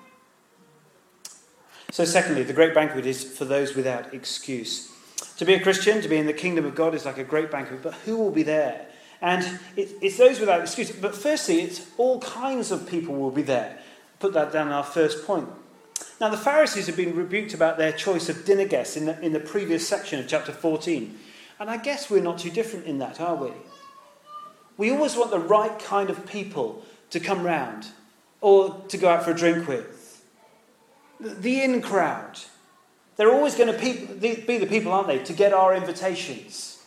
So, 1.90 2.06
secondly, 2.06 2.44
the 2.44 2.54
great 2.54 2.76
banquet 2.76 3.08
is 3.08 3.24
for 3.24 3.44
those 3.44 3.76
without 3.76 4.14
excuse. 4.14 4.92
To 5.38 5.46
be 5.46 5.56
a 5.56 5.60
Christian, 5.60 6.00
to 6.02 6.08
be 6.08 6.18
in 6.18 6.28
the 6.28 6.34
kingdom 6.34 6.66
of 6.66 6.76
God, 6.76 6.94
is 6.94 7.06
like 7.06 7.18
a 7.18 7.24
great 7.24 7.50
banquet, 7.50 7.82
but 7.82 7.96
who 8.06 8.18
will 8.18 8.32
be 8.32 8.44
there? 8.44 8.86
And 9.20 9.44
it, 9.76 9.90
it's 10.00 10.18
those 10.18 10.40
without 10.40 10.62
excuse. 10.62 10.92
But 10.92 11.16
firstly, 11.16 11.62
it's 11.62 11.88
all 11.98 12.20
kinds 12.20 12.70
of 12.70 12.88
people 12.88 13.16
will 13.16 13.32
be 13.32 13.42
there. 13.42 13.80
Put 14.20 14.34
that 14.34 14.52
down 14.52 14.68
in 14.68 14.74
our 14.74 14.84
first 14.84 15.26
point. 15.26 15.50
Now, 16.22 16.30
the 16.30 16.38
Pharisees 16.38 16.86
have 16.86 16.98
been 16.98 17.16
rebuked 17.16 17.56
about 17.56 17.80
their 17.80 17.92
choice 17.92 18.30
of 18.30 18.46
dinner 18.46 18.66
guests 18.66 18.96
in 18.96 19.06
the, 19.06 19.20
in 19.22 19.34
the 19.34 19.40
previous 19.40 19.88
section 19.88 20.20
of 20.20 20.28
chapter 20.28 20.52
14. 20.52 21.18
And 21.60 21.70
I 21.70 21.78
guess 21.78 22.12
we're 22.12 22.22
not 22.22 22.40
too 22.40 22.52
different 22.52 22.86
in 22.86 23.00
that, 23.00 23.20
are 23.20 23.36
we? 23.36 23.52
We 24.78 24.92
always 24.92 25.16
want 25.16 25.32
the 25.32 25.40
right 25.40 25.80
kind 25.80 26.12
of 26.12 26.28
people 26.28 26.84
to 27.10 27.20
come 27.20 27.44
round 27.44 27.88
or 28.42 28.84
to 28.90 28.98
go 28.98 29.10
out 29.10 29.24
for 29.24 29.32
a 29.32 29.36
drink 29.36 29.68
with. 29.68 30.24
The 31.20 31.62
in 31.62 31.82
crowd. 31.82 32.40
They're 33.16 33.32
always 33.32 33.56
going 33.56 33.74
to 33.74 33.80
be 33.80 34.58
the 34.58 34.66
people, 34.66 34.92
aren't 34.92 35.08
they, 35.08 35.20
to 35.20 35.34
get 35.34 35.54
our 35.54 35.74
invitations. 35.74 36.84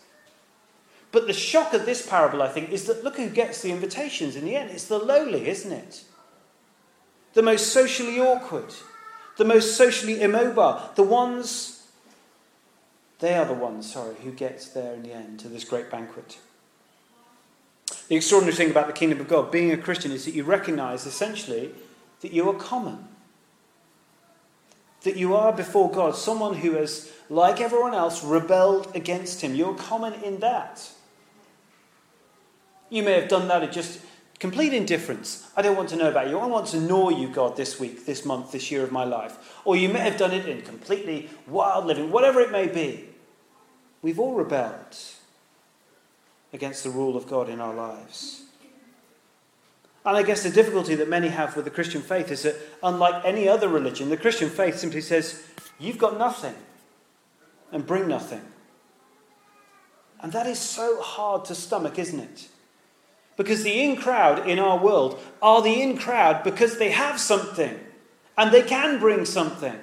But 1.11 1.27
the 1.27 1.33
shock 1.33 1.73
of 1.73 1.87
this 1.87 2.07
parable, 2.07 2.43
I 2.43 2.49
think, 2.49 2.71
is 2.71 2.85
that 2.85 3.03
look 3.03 3.17
who 3.17 3.31
gets 3.31 3.63
the 3.63 3.71
invitations 3.71 4.37
in 4.37 4.45
the 4.45 4.55
end. 4.55 4.71
It's 4.71 4.85
the 4.85 4.99
lowly, 4.99 5.49
isn't 5.49 5.73
it? 5.73 6.05
The 7.33 7.43
most 7.43 7.73
socially 7.73 8.21
awkward, 8.21 8.75
the 9.39 9.45
most 9.45 9.77
socially 9.77 10.21
immobile, 10.21 10.83
the 10.97 11.03
ones, 11.03 11.87
they 13.21 13.35
are 13.35 13.47
the 13.47 13.55
ones, 13.55 13.91
sorry, 13.93 14.17
who 14.23 14.33
gets 14.33 14.69
there 14.69 14.93
in 14.93 15.03
the 15.03 15.13
end 15.13 15.41
to 15.41 15.49
this 15.49 15.65
great 15.65 15.91
banquet. 15.91 16.39
The 18.09 18.17
extraordinary 18.17 18.57
thing 18.57 18.71
about 18.71 18.87
the 18.87 18.95
kingdom 18.95 19.21
of 19.21 19.29
God, 19.29 19.53
being 19.53 19.71
a 19.71 19.77
Christian, 19.77 20.13
is 20.13 20.25
that 20.25 20.35
you 20.35 20.43
recognize 20.43 21.05
essentially 21.05 21.73
that 22.21 22.33
you 22.33 22.49
are 22.49 22.55
common. 22.55 23.07
That 25.03 25.17
you 25.17 25.37
are 25.37 25.53
before 25.53 25.91
God 25.91 26.17
someone 26.17 26.57
who 26.57 26.73
has, 26.73 27.13
like 27.29 27.61
everyone 27.61 27.95
else, 27.95 28.25
rebelled 28.25 28.91
against 28.97 29.43
Him. 29.43 29.55
You're 29.55 29.75
common 29.75 30.15
in 30.25 30.41
that. 30.41 30.91
You 32.89 33.03
may 33.03 33.13
have 33.13 33.29
done 33.29 33.49
that 33.49 33.63
at 33.63 33.73
just 33.73 34.01
complete 34.39 34.73
indifference. 34.73 35.51
I 35.55 35.61
don't 35.61 35.77
want 35.77 35.91
to 35.91 35.97
know 35.97 36.09
about 36.09 36.31
you. 36.31 36.39
I 36.39 36.47
want 36.47 36.69
to 36.69 36.81
know 36.81 37.11
you, 37.11 37.29
God, 37.29 37.57
this 37.59 37.79
week, 37.79 38.07
this 38.07 38.25
month, 38.25 38.53
this 38.53 38.71
year 38.71 38.83
of 38.83 38.91
my 38.91 39.05
life. 39.05 39.61
Or 39.67 39.77
you 39.77 39.91
may 39.91 40.01
have 40.01 40.17
done 40.17 40.33
it 40.33 40.49
in 40.49 40.63
completely 40.63 41.29
wild 41.47 41.85
living, 41.85 42.11
whatever 42.11 42.41
it 42.41 42.51
may 42.51 42.67
be. 42.69 43.11
We've 44.01 44.19
all 44.19 44.35
rebelled 44.35 44.97
against 46.53 46.85
the 46.85 46.91
rule 46.91 47.17
of 47.17 47.27
God 47.27 47.49
in 47.49 47.61
our 47.61 47.75
lives. 47.75 48.43
And 50.05 50.17
I 50.17 50.23
guess 50.23 50.43
the 50.43 50.51
difficulty 50.51 50.95
that 50.95 51.09
many 51.09 51.29
have 51.29 51.55
with 51.55 51.65
the 51.65 51.71
Christian 51.71 52.01
faith 52.01 52.31
is 52.31 52.43
that, 52.45 52.57
unlike 52.83 53.25
any 53.25 53.49
other 53.49 53.69
religion, 53.69 54.09
the 54.09 54.17
Christian 54.17 54.49
faith 54.49 54.79
simply 54.79 55.03
says, 55.03 55.45
You've 55.79 55.99
got 55.99 56.19
nothing 56.19 56.55
and 57.71 57.87
bring 57.87 58.09
nothing. 58.09 58.41
And 60.21 60.33
that 60.33 60.47
is 60.47 60.59
so 60.59 61.01
hard 61.01 61.45
to 61.47 61.55
stomach, 61.55 61.99
isn't 61.99 62.19
it? 62.19 62.49
Because 63.37 63.63
the 63.63 63.83
in 63.83 63.97
crowd 63.97 64.49
in 64.49 64.59
our 64.59 64.79
world 64.79 65.21
are 65.41 65.63
the 65.63 65.81
in 65.81 65.97
crowd 65.97 66.43
because 66.43 66.79
they 66.79 66.91
have 66.91 67.21
something 67.21 67.79
and 68.37 68.51
they 68.51 68.63
can 68.63 68.99
bring 68.99 69.25
something. 69.25 69.79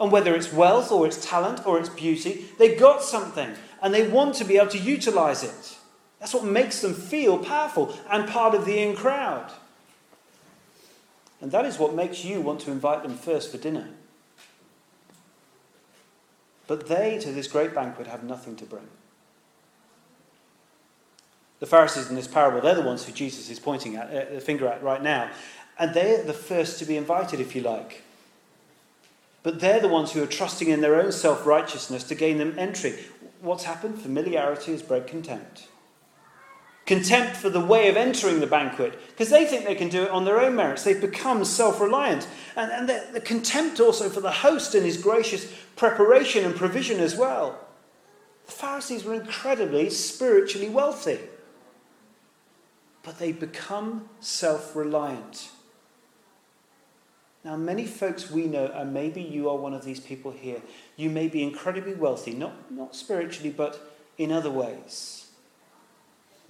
And 0.00 0.10
whether 0.10 0.34
it's 0.34 0.52
wealth 0.52 0.90
or 0.90 1.06
it's 1.06 1.24
talent 1.24 1.64
or 1.64 1.78
it's 1.78 1.88
beauty, 1.88 2.46
they've 2.58 2.78
got 2.78 3.02
something 3.02 3.54
and 3.80 3.94
they 3.94 4.08
want 4.08 4.34
to 4.36 4.44
be 4.44 4.56
able 4.56 4.70
to 4.70 4.78
utilize 4.78 5.44
it. 5.44 5.78
That's 6.22 6.34
what 6.34 6.44
makes 6.44 6.80
them 6.80 6.94
feel 6.94 7.36
powerful 7.36 7.98
and 8.08 8.28
part 8.28 8.54
of 8.54 8.64
the 8.64 8.78
in 8.78 8.94
crowd. 8.94 9.50
And 11.40 11.50
that 11.50 11.64
is 11.64 11.80
what 11.80 11.96
makes 11.96 12.24
you 12.24 12.40
want 12.40 12.60
to 12.60 12.70
invite 12.70 13.02
them 13.02 13.16
first 13.16 13.50
for 13.50 13.58
dinner. 13.58 13.88
But 16.68 16.86
they, 16.86 17.18
to 17.18 17.32
this 17.32 17.48
great 17.48 17.74
banquet, 17.74 18.06
have 18.06 18.22
nothing 18.22 18.54
to 18.54 18.64
bring. 18.64 18.86
The 21.58 21.66
Pharisees 21.66 22.08
in 22.08 22.14
this 22.14 22.28
parable, 22.28 22.60
they're 22.60 22.76
the 22.76 22.82
ones 22.82 23.04
who 23.04 23.12
Jesus 23.12 23.50
is 23.50 23.58
pointing 23.58 23.96
at, 23.96 24.06
uh, 24.06 24.34
the 24.34 24.40
finger 24.40 24.68
at 24.68 24.80
right 24.80 25.02
now. 25.02 25.28
And 25.76 25.92
they're 25.92 26.22
the 26.22 26.32
first 26.32 26.78
to 26.78 26.84
be 26.84 26.96
invited, 26.96 27.40
if 27.40 27.56
you 27.56 27.62
like. 27.62 28.04
But 29.42 29.58
they're 29.58 29.80
the 29.80 29.88
ones 29.88 30.12
who 30.12 30.22
are 30.22 30.28
trusting 30.28 30.68
in 30.68 30.82
their 30.82 30.94
own 30.94 31.10
self 31.10 31.44
righteousness 31.44 32.04
to 32.04 32.14
gain 32.14 32.38
them 32.38 32.56
entry. 32.60 33.06
What's 33.40 33.64
happened? 33.64 34.00
Familiarity 34.00 34.70
has 34.70 34.82
bred 34.82 35.08
contempt 35.08 35.66
contempt 36.86 37.36
for 37.36 37.48
the 37.48 37.60
way 37.60 37.88
of 37.88 37.96
entering 37.96 38.40
the 38.40 38.46
banquet, 38.46 38.98
because 39.10 39.30
they 39.30 39.46
think 39.46 39.64
they 39.64 39.74
can 39.74 39.88
do 39.88 40.02
it 40.02 40.10
on 40.10 40.24
their 40.24 40.40
own 40.40 40.56
merits. 40.56 40.82
They've 40.82 41.00
become 41.00 41.44
self 41.44 41.80
reliant. 41.80 42.26
And, 42.56 42.72
and 42.72 42.88
the, 42.88 43.06
the, 43.12 43.20
contempt 43.20 43.80
also 43.80 44.08
for 44.08 44.20
the 44.20 44.30
host 44.30 44.74
and 44.74 44.84
his 44.84 44.96
gracious 44.96 45.52
preparation 45.76 46.44
and 46.44 46.54
provision 46.54 47.00
as 47.00 47.16
well. 47.16 47.58
The 48.46 48.52
Pharisees 48.52 49.04
were 49.04 49.14
incredibly 49.14 49.90
spiritually 49.90 50.68
wealthy, 50.68 51.20
but 53.04 53.18
they 53.18 53.32
become 53.32 54.08
self 54.20 54.74
reliant. 54.74 55.50
Now, 57.44 57.56
many 57.56 57.86
folks 57.86 58.30
we 58.30 58.46
know, 58.46 58.66
and 58.66 58.94
maybe 58.94 59.20
you 59.20 59.48
are 59.48 59.56
one 59.56 59.74
of 59.74 59.84
these 59.84 59.98
people 59.98 60.30
here, 60.30 60.62
you 60.96 61.10
may 61.10 61.26
be 61.26 61.42
incredibly 61.42 61.94
wealthy, 61.94 62.34
not, 62.34 62.70
not 62.70 62.94
spiritually, 62.94 63.50
but 63.50 63.94
in 64.16 64.30
other 64.30 64.50
ways 64.50 65.21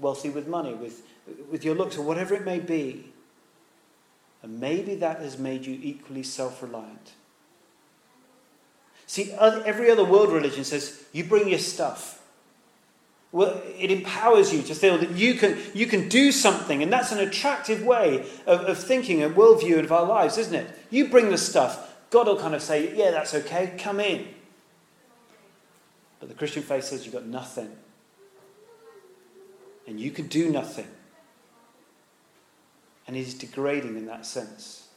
wealthy 0.02 0.28
with 0.28 0.46
money, 0.46 0.74
with, 0.74 1.02
with 1.50 1.64
your 1.64 1.74
looks, 1.74 1.96
or 1.96 2.02
whatever 2.02 2.34
it 2.34 2.44
may 2.44 2.58
be. 2.58 3.06
And 4.42 4.60
maybe 4.60 4.96
that 4.96 5.20
has 5.20 5.38
made 5.38 5.64
you 5.64 5.78
equally 5.80 6.24
self 6.24 6.62
reliant. 6.62 7.12
See, 9.06 9.32
every 9.32 9.90
other 9.90 10.04
world 10.04 10.30
religion 10.32 10.64
says 10.64 11.04
you 11.12 11.24
bring 11.24 11.48
your 11.48 11.58
stuff. 11.58 12.20
Well, 13.30 13.62
it 13.78 13.90
empowers 13.90 14.52
you 14.52 14.62
to 14.62 14.74
feel 14.74 14.98
that 14.98 15.12
you 15.12 15.34
can, 15.34 15.56
you 15.72 15.86
can 15.86 16.08
do 16.08 16.32
something, 16.32 16.82
and 16.82 16.92
that's 16.92 17.12
an 17.12 17.18
attractive 17.18 17.82
way 17.82 18.26
of, 18.46 18.60
of 18.60 18.78
thinking, 18.78 19.22
a 19.22 19.30
worldview 19.30 19.82
of 19.82 19.90
our 19.90 20.04
lives, 20.04 20.36
isn't 20.36 20.54
it? 20.54 20.66
You 20.90 21.08
bring 21.08 21.30
the 21.30 21.38
stuff, 21.38 21.94
God 22.10 22.26
will 22.26 22.38
kind 22.38 22.54
of 22.54 22.62
say, 22.62 22.94
Yeah, 22.94 23.10
that's 23.10 23.34
okay, 23.34 23.74
come 23.78 24.00
in. 24.00 24.28
But 26.20 26.28
the 26.28 26.34
Christian 26.34 26.62
faith 26.62 26.84
says 26.84 27.04
you've 27.04 27.14
got 27.14 27.26
nothing 27.26 27.74
and 29.86 30.00
you 30.00 30.10
can 30.10 30.26
do 30.26 30.50
nothing. 30.50 30.88
And 33.06 33.16
it 33.16 33.20
is 33.20 33.34
degrading 33.34 33.96
in 33.96 34.06
that 34.06 34.24
sense. 34.24 34.88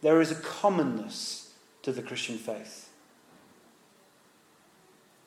There 0.00 0.20
is 0.20 0.30
a 0.30 0.36
commonness 0.36 1.52
to 1.82 1.92
the 1.92 2.02
Christian 2.02 2.38
faith. 2.38 2.90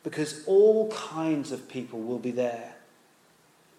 Because 0.02 0.44
all 0.46 0.90
kinds 0.92 1.50
of 1.52 1.68
people 1.68 2.00
will 2.00 2.18
be 2.18 2.30
there. 2.30 2.74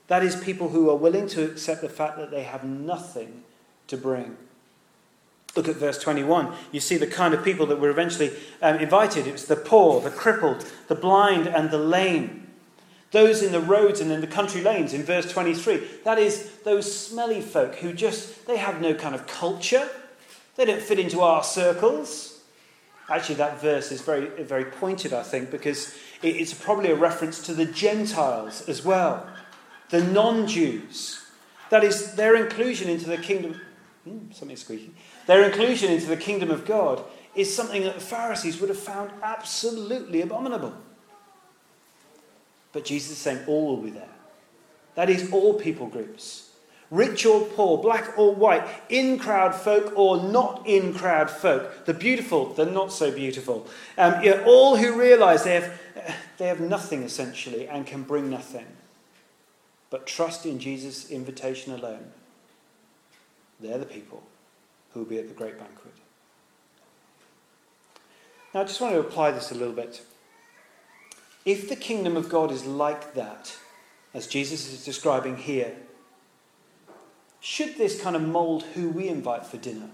That 0.07 0.23
is, 0.23 0.35
people 0.35 0.69
who 0.69 0.89
are 0.89 0.95
willing 0.95 1.27
to 1.29 1.43
accept 1.43 1.81
the 1.81 1.89
fact 1.89 2.17
that 2.17 2.31
they 2.31 2.43
have 2.43 2.63
nothing 2.63 3.43
to 3.87 3.97
bring. 3.97 4.37
Look 5.55 5.67
at 5.67 5.75
verse 5.75 5.97
21. 5.97 6.53
You 6.71 6.79
see 6.79 6.97
the 6.97 7.07
kind 7.07 7.33
of 7.33 7.43
people 7.43 7.65
that 7.67 7.79
were 7.79 7.89
eventually 7.89 8.31
um, 8.61 8.77
invited. 8.77 9.27
It 9.27 9.31
was 9.31 9.45
the 9.45 9.55
poor, 9.55 10.01
the 10.01 10.11
crippled, 10.11 10.65
the 10.87 10.95
blind, 10.95 11.47
and 11.47 11.71
the 11.71 11.77
lame. 11.77 12.46
Those 13.11 13.41
in 13.41 13.51
the 13.51 13.61
roads 13.61 14.01
and 14.01 14.11
in 14.11 14.21
the 14.21 14.27
country 14.27 14.61
lanes 14.61 14.93
in 14.93 15.03
verse 15.03 15.31
23. 15.31 15.81
That 16.03 16.19
is, 16.19 16.51
those 16.65 16.91
smelly 16.93 17.41
folk 17.41 17.75
who 17.75 17.93
just, 17.93 18.45
they 18.47 18.57
have 18.57 18.81
no 18.81 18.93
kind 18.93 19.15
of 19.15 19.25
culture. 19.27 19.87
They 20.55 20.65
don't 20.65 20.81
fit 20.81 20.99
into 20.99 21.21
our 21.21 21.43
circles. 21.43 22.41
Actually, 23.09 23.35
that 23.35 23.61
verse 23.61 23.91
is 23.91 24.01
very, 24.01 24.27
very 24.43 24.65
pointed, 24.65 25.13
I 25.13 25.23
think, 25.23 25.49
because 25.49 25.95
it's 26.21 26.53
probably 26.53 26.91
a 26.91 26.95
reference 26.95 27.41
to 27.43 27.53
the 27.53 27.65
Gentiles 27.65 28.67
as 28.67 28.83
well, 28.83 29.25
the 29.89 30.03
non 30.03 30.47
Jews. 30.47 31.23
That 31.69 31.83
is, 31.85 32.15
their 32.15 32.35
inclusion 32.35 32.89
into 32.89 33.07
the 33.07 33.17
kingdom. 33.17 33.61
Hmm, 34.03 34.31
something 34.31 34.57
squeaky. 34.57 34.93
Their 35.25 35.43
inclusion 35.43 35.91
into 35.91 36.07
the 36.07 36.17
kingdom 36.17 36.51
of 36.51 36.65
God 36.65 37.03
is 37.35 37.53
something 37.53 37.83
that 37.83 37.95
the 37.95 38.01
Pharisees 38.01 38.59
would 38.59 38.69
have 38.69 38.79
found 38.79 39.11
absolutely 39.21 40.21
abominable. 40.21 40.73
But 42.73 42.85
Jesus 42.85 43.11
is 43.11 43.17
saying 43.17 43.45
all 43.47 43.67
will 43.67 43.83
be 43.83 43.89
there. 43.89 44.09
That 44.95 45.09
is, 45.09 45.31
all 45.31 45.53
people 45.53 45.87
groups. 45.87 46.49
Rich 46.89 47.25
or 47.25 47.41
poor, 47.41 47.77
black 47.77 48.17
or 48.17 48.33
white, 48.33 48.65
in 48.89 49.19
crowd 49.19 49.53
folk 49.53 49.91
or 49.95 50.23
not 50.23 50.65
in 50.65 50.93
crowd 50.93 51.29
folk, 51.29 51.85
the 51.85 51.93
beautiful, 51.93 52.53
the 52.53 52.65
not 52.65 52.93
so 52.93 53.11
beautiful. 53.11 53.67
Um, 53.97 54.23
you 54.23 54.31
know, 54.31 54.43
all 54.45 54.77
who 54.77 54.97
realize 54.97 55.43
they 55.43 55.55
have, 55.55 55.79
they 56.37 56.47
have 56.47 56.61
nothing 56.61 57.03
essentially 57.03 57.67
and 57.67 57.85
can 57.85 58.03
bring 58.03 58.29
nothing. 58.29 58.65
But 59.89 60.07
trust 60.07 60.45
in 60.45 60.59
Jesus' 60.59 61.09
invitation 61.09 61.73
alone. 61.73 62.11
They're 63.59 63.77
the 63.77 63.85
people 63.85 64.23
who 64.93 65.01
will 65.01 65.07
be 65.07 65.17
at 65.17 65.27
the 65.27 65.33
great 65.33 65.57
banquet. 65.57 65.93
Now, 68.53 68.61
I 68.61 68.63
just 68.63 68.79
want 68.79 68.93
to 68.93 68.99
apply 68.99 69.31
this 69.31 69.51
a 69.51 69.55
little 69.55 69.73
bit. 69.73 70.01
If 71.47 71.69
the 71.69 71.77
kingdom 71.77 72.17
of 72.17 72.27
God 72.27 72.51
is 72.51 72.65
like 72.65 73.13
that, 73.13 73.55
as 74.13 74.27
Jesus 74.27 74.73
is 74.73 74.83
describing 74.83 75.37
here, 75.37 75.77
should 77.39 77.77
this 77.77 78.01
kind 78.01 78.17
of 78.17 78.21
mold 78.21 78.63
who 78.73 78.89
we 78.89 79.07
invite 79.07 79.45
for 79.45 79.55
dinner? 79.55 79.89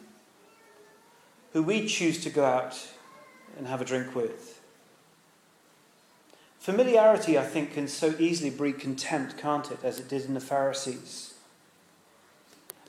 Who 1.52 1.62
we 1.62 1.86
choose 1.86 2.24
to 2.24 2.32
go 2.32 2.44
out 2.44 2.88
and 3.56 3.68
have 3.68 3.82
a 3.82 3.86
drink 3.86 4.16
with? 4.16 4.62
Familiarity, 6.58 7.38
I 7.38 7.44
think, 7.44 7.76
can 7.76 7.88
so 7.88 8.16
easily 8.18 8.50
breed 8.50 8.80
contempt, 8.80 9.38
can't 9.38 9.70
it, 9.70 9.78
as 9.84 10.00
it 10.00 10.10
did 10.10 10.26
in 10.26 10.34
the 10.34 10.39
Pharisees? 10.39 11.36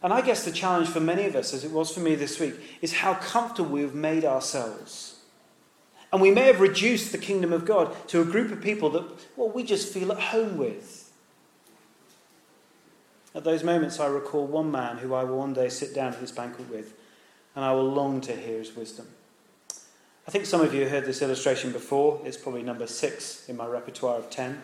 And 0.02 0.10
I 0.10 0.22
guess 0.22 0.42
the 0.42 0.50
challenge 0.50 0.88
for 0.88 1.00
many 1.00 1.26
of 1.26 1.36
us, 1.36 1.52
as 1.52 1.64
it 1.64 1.70
was 1.70 1.92
for 1.92 2.00
me 2.00 2.14
this 2.14 2.40
week, 2.40 2.54
is 2.80 2.94
how 2.94 3.12
comfortable 3.12 3.72
we've 3.72 3.94
made 3.94 4.24
ourselves 4.24 5.13
and 6.14 6.22
we 6.22 6.30
may 6.30 6.42
have 6.42 6.60
reduced 6.60 7.10
the 7.10 7.18
kingdom 7.18 7.52
of 7.52 7.64
God 7.64 7.92
to 8.06 8.20
a 8.20 8.24
group 8.24 8.52
of 8.52 8.62
people 8.62 8.88
that, 8.90 9.02
well, 9.36 9.50
we 9.50 9.64
just 9.64 9.92
feel 9.92 10.12
at 10.12 10.20
home 10.20 10.56
with. 10.56 11.12
At 13.34 13.42
those 13.42 13.64
moments, 13.64 13.98
I 13.98 14.06
recall 14.06 14.46
one 14.46 14.70
man 14.70 14.98
who 14.98 15.12
I 15.12 15.24
will 15.24 15.38
one 15.38 15.54
day 15.54 15.68
sit 15.68 15.92
down 15.92 16.12
at 16.12 16.20
this 16.20 16.30
banquet 16.30 16.70
with, 16.70 16.94
and 17.56 17.64
I 17.64 17.72
will 17.72 17.90
long 17.90 18.20
to 18.20 18.32
hear 18.32 18.58
his 18.58 18.76
wisdom. 18.76 19.08
I 20.28 20.30
think 20.30 20.46
some 20.46 20.60
of 20.60 20.72
you 20.72 20.88
heard 20.88 21.04
this 21.04 21.20
illustration 21.20 21.72
before. 21.72 22.20
It's 22.24 22.36
probably 22.36 22.62
number 22.62 22.86
six 22.86 23.48
in 23.48 23.56
my 23.56 23.66
repertoire 23.66 24.16
of 24.16 24.30
ten. 24.30 24.62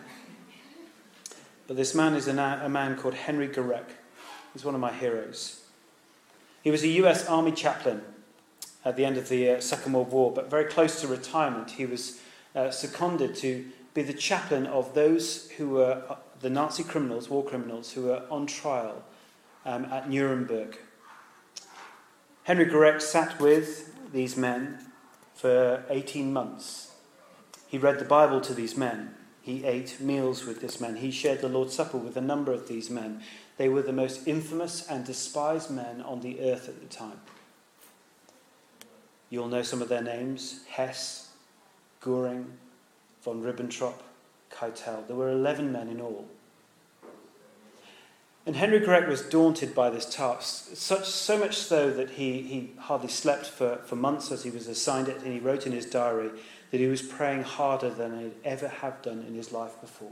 But 1.67 1.75
this 1.75 1.93
man 1.93 2.13
is 2.13 2.29
a, 2.29 2.61
a 2.63 2.69
man 2.69 2.95
called 2.95 3.15
Henry 3.15 3.49
Gerecke. 3.49 3.91
He's 4.53 4.63
one 4.63 4.73
of 4.73 4.79
my 4.79 4.93
heroes. 4.93 5.63
He 6.63 6.71
was 6.71 6.83
a 6.83 6.87
US 6.87 7.27
Army 7.27 7.51
chaplain 7.51 8.03
at 8.83 8.95
the 8.95 9.05
end 9.05 9.17
of 9.17 9.29
the 9.29 9.51
uh, 9.51 9.61
Second 9.61 9.93
World 9.93 10.11
War, 10.11 10.31
but 10.33 10.49
very 10.49 10.65
close 10.65 11.01
to 11.01 11.07
retirement, 11.07 11.71
he 11.71 11.85
was 11.85 12.19
uh, 12.55 12.71
seconded 12.71 13.35
to 13.35 13.65
be 13.93 14.01
the 14.01 14.13
chaplain 14.13 14.65
of 14.65 14.93
those 14.93 15.49
who 15.51 15.69
were 15.69 16.03
uh, 16.09 16.15
the 16.39 16.49
Nazi 16.49 16.83
criminals, 16.83 17.29
war 17.29 17.43
criminals, 17.43 17.93
who 17.93 18.03
were 18.03 18.23
on 18.29 18.47
trial 18.47 19.03
um, 19.65 19.85
at 19.85 20.09
Nuremberg. 20.09 20.77
Henry 22.43 22.65
Gerecke 22.65 23.01
sat 23.01 23.39
with 23.39 23.93
these 24.11 24.35
men 24.35 24.79
for 25.35 25.83
18 25.89 26.33
months. 26.33 26.95
He 27.67 27.77
read 27.77 27.99
the 27.99 28.05
Bible 28.05 28.41
to 28.41 28.53
these 28.53 28.75
men. 28.75 29.15
He 29.41 29.63
ate 29.63 29.99
meals 29.99 30.45
with 30.45 30.61
these 30.61 30.81
men. 30.81 30.97
He 30.97 31.11
shared 31.11 31.41
the 31.41 31.49
Lord's 31.49 31.73
Supper 31.73 31.97
with 31.97 32.17
a 32.17 32.21
number 32.21 32.51
of 32.51 32.67
these 32.67 32.89
men. 32.89 33.21
They 33.57 33.69
were 33.69 33.81
the 33.81 33.93
most 33.93 34.27
infamous 34.27 34.87
and 34.87 35.05
despised 35.05 35.69
men 35.69 36.01
on 36.01 36.21
the 36.21 36.41
earth 36.41 36.67
at 36.67 36.79
the 36.81 36.87
time. 36.87 37.21
You'll 39.31 39.47
know 39.47 39.63
some 39.63 39.81
of 39.81 39.89
their 39.89 40.03
names 40.03 40.59
Hess, 40.67 41.29
Goering, 42.01 42.45
von 43.23 43.41
Ribbentrop, 43.41 43.95
Keitel. 44.51 45.07
There 45.07 45.15
were 45.15 45.31
11 45.31 45.71
men 45.71 45.87
in 45.87 45.99
all. 46.01 46.27
And 48.45 48.55
Henry 48.55 48.79
Gerecke 48.79 49.07
was 49.07 49.21
daunted 49.21 49.73
by 49.73 49.89
this 49.89 50.05
task, 50.05 50.75
such, 50.75 51.05
so 51.05 51.37
much 51.37 51.55
so 51.55 51.91
that 51.91 52.11
he, 52.11 52.41
he 52.41 52.71
hardly 52.77 53.07
slept 53.07 53.45
for, 53.45 53.77
for 53.85 53.95
months 53.95 54.31
as 54.31 54.43
he 54.43 54.49
was 54.49 54.67
assigned 54.67 55.07
it, 55.07 55.17
and 55.23 55.31
he 55.31 55.39
wrote 55.39 55.65
in 55.65 55.71
his 55.71 55.85
diary 55.85 56.31
that 56.71 56.79
he 56.79 56.87
was 56.87 57.01
praying 57.01 57.43
harder 57.43 57.89
than 57.89 58.19
he'd 58.19 58.33
ever 58.43 58.67
have 58.67 59.01
done 59.01 59.23
in 59.27 59.35
his 59.35 59.51
life 59.51 59.79
before. 59.79 60.11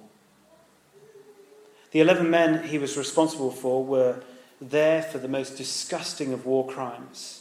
The 1.92 2.02
11 2.02 2.30
men 2.30 2.68
he 2.68 2.78
was 2.78 2.96
responsible 2.96 3.52
for 3.52 3.84
were 3.84 4.22
there 4.62 5.02
for 5.02 5.18
the 5.18 5.28
most 5.28 5.58
disgusting 5.58 6.32
of 6.32 6.46
war 6.46 6.68
crimes. 6.68 7.39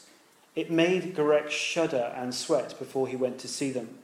It 0.59 0.73
made 0.73 1.15
Gerecke 1.15 1.51
shudder 1.51 2.13
and 2.17 2.35
sweat 2.35 2.77
before 2.81 3.07
he 3.07 3.15
went 3.15 3.39
to 3.39 3.47
see 3.47 3.71
them. 3.71 3.97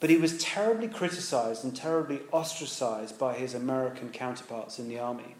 But 0.00 0.10
he 0.10 0.16
was 0.16 0.42
terribly 0.42 0.88
criticized 0.88 1.62
and 1.62 1.76
terribly 1.76 2.18
ostracized 2.32 3.16
by 3.16 3.34
his 3.34 3.54
American 3.54 4.08
counterparts 4.08 4.80
in 4.80 4.88
the 4.88 4.98
army 4.98 5.36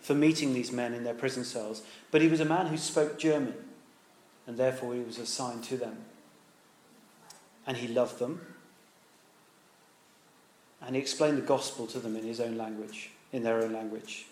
for 0.00 0.14
meeting 0.14 0.54
these 0.54 0.70
men 0.70 0.94
in 0.94 1.02
their 1.02 1.14
prison 1.14 1.42
cells. 1.42 1.82
But 2.12 2.22
he 2.22 2.28
was 2.28 2.38
a 2.38 2.44
man 2.44 2.68
who 2.68 2.76
spoke 2.76 3.18
German, 3.18 3.54
and 4.46 4.56
therefore 4.56 4.94
he 4.94 5.00
was 5.00 5.18
assigned 5.18 5.64
to 5.64 5.76
them. 5.76 6.04
And 7.66 7.78
he 7.78 7.88
loved 7.88 8.20
them. 8.20 8.40
And 10.80 10.94
he 10.94 11.02
explained 11.02 11.38
the 11.38 11.42
gospel 11.42 11.88
to 11.88 11.98
them 11.98 12.14
in 12.14 12.22
his 12.22 12.38
own 12.38 12.56
language, 12.56 13.10
in 13.32 13.42
their 13.42 13.64
own 13.64 13.72
language. 13.72 14.26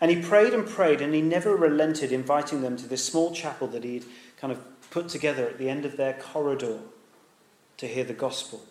And 0.00 0.10
he 0.10 0.22
prayed 0.22 0.54
and 0.54 0.66
prayed, 0.66 1.00
and 1.00 1.14
he 1.14 1.22
never 1.22 1.56
relented 1.56 2.12
inviting 2.12 2.62
them 2.62 2.76
to 2.76 2.86
this 2.86 3.04
small 3.04 3.34
chapel 3.34 3.66
that 3.68 3.84
he'd 3.84 4.04
kind 4.40 4.52
of 4.52 4.60
put 4.90 5.08
together 5.08 5.46
at 5.46 5.58
the 5.58 5.68
end 5.68 5.84
of 5.84 5.96
their 5.96 6.14
corridor 6.14 6.78
to 7.78 7.86
hear 7.86 8.04
the 8.04 8.12
gospel. 8.12 8.62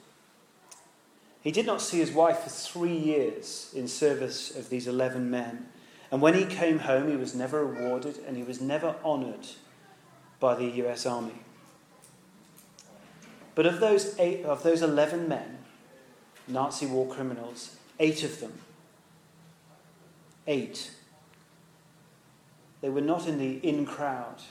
He 1.41 1.51
did 1.51 1.65
not 1.65 1.81
see 1.81 1.99
his 1.99 2.11
wife 2.11 2.39
for 2.39 2.49
three 2.49 2.95
years 2.95 3.71
in 3.75 3.87
service 3.87 4.55
of 4.55 4.69
these 4.69 4.87
11 4.87 5.29
men. 5.29 5.67
And 6.11 6.21
when 6.21 6.33
he 6.33 6.45
came 6.45 6.79
home, 6.79 7.09
he 7.09 7.15
was 7.15 7.35
never 7.35 7.61
awarded 7.61 8.19
and 8.25 8.35
he 8.35 8.43
was 8.43 8.59
never 8.59 8.95
honoured 9.03 9.47
by 10.39 10.55
the 10.55 10.65
US 10.83 11.05
Army. 11.05 11.41
But 13.55 13.65
of 13.65 13.79
those, 13.79 14.17
eight, 14.19 14.45
of 14.45 14.63
those 14.63 14.81
11 14.81 15.27
men, 15.27 15.59
Nazi 16.47 16.85
war 16.85 17.07
criminals, 17.07 17.77
eight 17.99 18.23
of 18.23 18.39
them, 18.39 18.53
eight, 20.45 20.91
they 22.87 22.93
were 22.93 23.01
not 23.01 23.27
in 23.27 23.37
the 23.37 23.57
in 23.67 23.85
crowd 23.85 24.41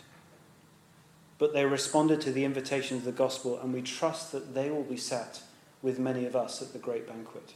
but 1.39 1.55
they 1.55 1.65
responded 1.65 2.21
to 2.21 2.31
the 2.31 2.45
invitation 2.45 2.99
of 2.99 3.05
the 3.05 3.13
gospel, 3.13 3.59
and 3.59 3.73
we 3.73 3.81
trust 3.81 4.31
that 4.33 4.55
they 4.55 4.71
will 4.71 4.83
be 4.83 4.97
sat 4.99 5.41
with 5.81 5.99
many 5.99 6.27
of 6.27 6.37
us 6.37 6.61
at 6.61 6.75
the 6.75 6.79
great 6.79 7.07
banquet. 7.07 7.55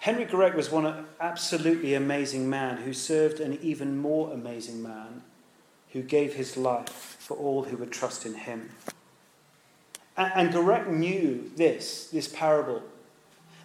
Henry 0.00 0.26
Gerecke 0.26 0.54
was 0.54 0.70
one 0.70 1.06
absolutely 1.18 1.94
amazing 1.94 2.48
man 2.48 2.76
who 2.78 2.92
served 2.92 3.40
an 3.40 3.58
even 3.62 3.96
more 3.96 4.34
amazing 4.34 4.82
man 4.82 5.22
who 5.92 6.02
gave 6.02 6.34
his 6.34 6.58
life 6.58 7.16
for 7.18 7.38
all 7.38 7.64
who 7.64 7.78
would 7.78 7.92
trust 7.92 8.26
in 8.26 8.34
him. 8.34 8.68
And, 10.14 10.52
Gerecke 10.52 10.90
knew 10.90 11.50
this, 11.56 12.08
this 12.08 12.28
parable. 12.28 12.82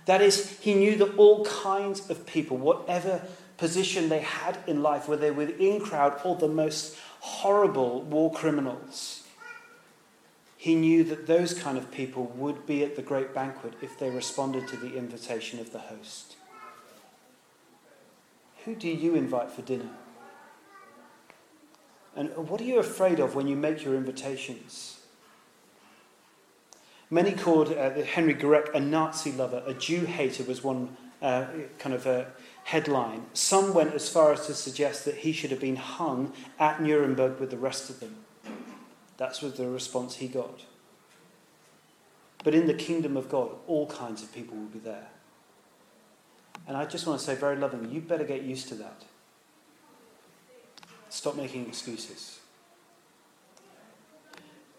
That 0.06 0.22
is, 0.22 0.60
he 0.60 0.76
knew 0.76 0.96
that 0.98 1.16
all 1.16 1.46
kinds 1.46 2.10
of 2.10 2.26
people, 2.26 2.56
whatever 2.56 3.22
position 3.64 4.10
they 4.10 4.20
had 4.20 4.58
in 4.68 4.84
life, 4.84 5.08
whether 5.08 5.22
they 5.22 5.32
were 5.32 5.44
in 5.44 5.80
crowd 5.80 6.20
or 6.26 6.36
the 6.36 6.50
most 6.50 6.98
horrible 7.22 8.02
war 8.02 8.30
criminals. 8.30 9.24
He 10.58 10.76
knew 10.76 11.06
that 11.06 11.28
those 11.28 11.54
kind 11.54 11.78
of 11.78 11.90
people 11.90 12.26
would 12.36 12.66
be 12.66 12.84
at 12.84 12.98
the 12.98 13.02
great 13.02 13.34
banquet 13.34 13.76
if 13.82 13.98
they 13.98 14.10
responded 14.10 14.68
to 14.68 14.76
the 14.76 14.98
invitation 14.98 15.62
of 15.62 15.72
the 15.72 15.80
host. 15.80 16.36
Who 18.66 18.76
do 18.76 18.90
you 18.90 19.16
invite 19.16 19.50
for 19.50 19.62
dinner? 19.62 19.92
And 22.18 22.36
what 22.36 22.60
are 22.60 22.66
you 22.66 22.80
afraid 22.80 23.22
of 23.22 23.34
when 23.34 23.48
you 23.48 23.56
make 23.56 23.86
your 23.86 23.96
invitations? 23.96 25.00
Many 27.10 27.32
called 27.32 27.72
uh, 27.72 28.02
Henry 28.02 28.36
Gerecke 28.36 28.76
a 28.76 28.82
Nazi 28.82 29.32
lover, 29.32 29.64
a 29.66 29.74
Jew 29.74 30.02
hater 30.02 30.44
was 30.44 30.62
one 30.66 30.98
uh, 31.22 31.46
kind 31.80 31.96
of 31.96 32.06
a 32.06 32.28
headline. 32.64 33.26
Some 33.34 33.74
went 33.74 33.94
as 33.94 34.10
far 34.10 34.32
as 34.32 34.48
to 34.48 34.54
suggest 34.54 35.06
that 35.06 35.18
he 35.18 35.32
should 35.32 35.52
have 35.52 35.60
been 35.60 35.76
hung 35.76 36.34
at 36.60 36.82
Nuremberg 36.82 37.40
with 37.40 37.52
the 37.52 37.58
rest 37.58 37.90
of 37.90 38.00
them. 38.00 38.18
That's 39.18 39.42
was 39.42 39.54
the 39.54 39.68
response 39.68 40.16
he 40.16 40.28
got. 40.28 40.62
But 42.44 42.54
in 42.54 42.68
the 42.68 42.74
kingdom 42.74 43.16
of 43.16 43.30
God, 43.30 43.52
all 43.68 43.88
kinds 43.88 44.22
of 44.22 44.34
people 44.34 44.58
will 44.58 44.66
be 44.66 44.80
there. 44.80 45.08
And 46.68 46.78
I 46.78 46.86
just 46.86 47.06
want 47.06 47.20
to 47.20 47.26
say 47.26 47.36
very 47.36 47.56
lovingly, 47.56 47.94
you 47.94 48.02
better 48.02 48.24
get 48.24 48.42
used 48.44 48.68
to 48.70 48.76
that. 48.76 49.04
Stop 51.10 51.36
making 51.36 51.68
excuses. 51.68 52.40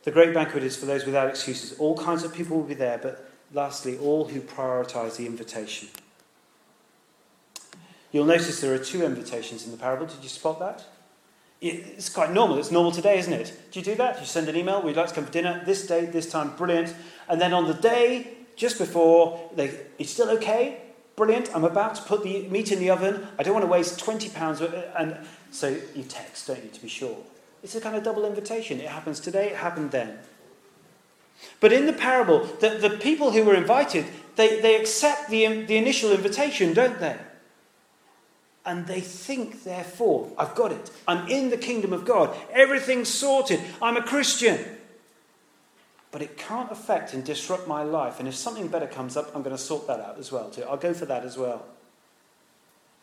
The 0.03 0.11
great 0.11 0.35
banquet 0.35 0.63
is 0.63 0.77
for 0.77 0.85
those 0.87 1.07
without 1.07 1.29
excuses. 1.29 1.79
All 1.79 1.97
kinds 1.97 2.25
of 2.25 2.35
people 2.35 2.59
will 2.59 2.65
be 2.65 2.75
there, 2.75 2.99
but 2.99 3.31
lastly, 3.53 3.97
all 3.99 4.27
who 4.27 4.41
prioritize 4.41 5.17
the 5.17 5.27
invitation. 5.27 5.89
You'll 8.15 8.27
notice 8.27 8.61
there 8.61 8.73
are 8.73 8.79
two 8.79 9.05
invitations 9.05 9.65
in 9.65 9.73
the 9.73 9.77
parable. 9.77 10.07
Did 10.07 10.23
you 10.23 10.29
spot 10.29 10.61
that? 10.61 10.85
It's 11.61 12.09
quite 12.09 12.31
normal. 12.31 12.59
It's 12.59 12.71
normal 12.71 12.93
today, 12.93 13.19
isn't 13.19 13.33
it? 13.33 13.53
Do 13.73 13.81
you 13.81 13.85
do 13.85 13.97
that? 13.97 14.21
You 14.21 14.27
send 14.27 14.49
an 14.49 14.55
email, 14.55 14.81
we'd 14.81 14.95
like 14.95 15.09
to 15.09 15.15
come 15.15 15.27
for 15.27 15.33
dinner, 15.33 15.65
this 15.67 15.85
date, 15.85 16.13
this 16.13 16.31
time, 16.31 16.55
brilliant. 16.55 16.95
And 17.29 17.41
then 17.41 17.53
on 17.53 17.67
the 17.67 17.75
day, 17.75 18.29
just 18.55 18.79
before, 18.79 19.51
they, 19.57 19.81
it's 19.99 20.13
still 20.13 20.31
okay, 20.31 20.81
brilliant, 21.17 21.51
I'm 21.57 21.65
about 21.65 21.97
to 21.97 22.03
put 22.03 22.23
the 22.23 22.47
meat 22.47 22.71
in 22.71 22.79
the 22.79 22.91
oven, 22.91 23.27
I 23.37 23.43
don't 23.43 23.53
want 23.53 23.65
to 23.65 23.71
waste 23.71 23.99
£20, 23.99 24.95
and 24.97 25.19
so 25.51 25.77
you 25.97 26.05
text, 26.05 26.47
don't 26.47 26.63
you, 26.63 26.71
to 26.71 26.83
be 26.83 26.89
sure. 26.89 27.17
It's 27.65 27.75
a 27.75 27.81
kind 27.81 27.97
of 27.97 28.05
double 28.05 28.25
invitation. 28.27 28.79
It 28.79 28.91
happens 28.91 29.19
today, 29.19 29.49
it 29.49 29.57
happened 29.57 29.91
then. 29.91 30.21
But 31.59 31.73
in 31.73 31.87
the 31.87 31.93
parable, 31.93 32.45
the, 32.61 32.79
the 32.81 32.91
people 32.91 33.33
who 33.33 33.43
were 33.43 33.57
invited, 33.57 34.07
they, 34.37 34.61
they 34.61 34.81
accept 34.81 35.31
the, 35.31 35.65
the 35.65 35.77
initial 35.77 36.13
invitation, 36.13 36.75
don't 36.75 37.01
they? 37.01 37.17
And 38.67 38.87
they 38.87 39.01
think, 39.01 39.65
therefore, 39.65 40.31
I've 40.39 40.55
got 40.55 40.73
it. 40.73 40.91
I'm 41.07 41.29
in 41.29 41.51
the 41.51 41.57
kingdom 41.57 41.93
of 41.93 42.05
God. 42.05 42.35
Everything's 42.51 43.09
sorted. 43.09 43.61
I'm 43.83 43.97
a 43.97 44.03
Christian. 44.03 44.59
But 46.11 46.23
it 46.23 46.39
can't 46.39 46.71
affect 46.73 47.13
and 47.13 47.25
disrupt 47.25 47.69
my 47.69 47.83
life. 47.83 48.21
And 48.21 48.29
if 48.29 48.35
something 48.35 48.69
better 48.69 48.87
comes 48.87 49.17
up, 49.17 49.35
I'm 49.35 49.43
going 49.43 49.55
to 49.55 49.63
sort 49.63 49.87
that 49.89 50.01
out 50.01 50.19
as 50.19 50.33
well, 50.33 50.49
too. 50.49 50.63
I'll 50.63 50.77
go 50.77 50.95
for 50.95 51.05
that 51.07 51.25
as 51.25 51.37
well. 51.37 51.67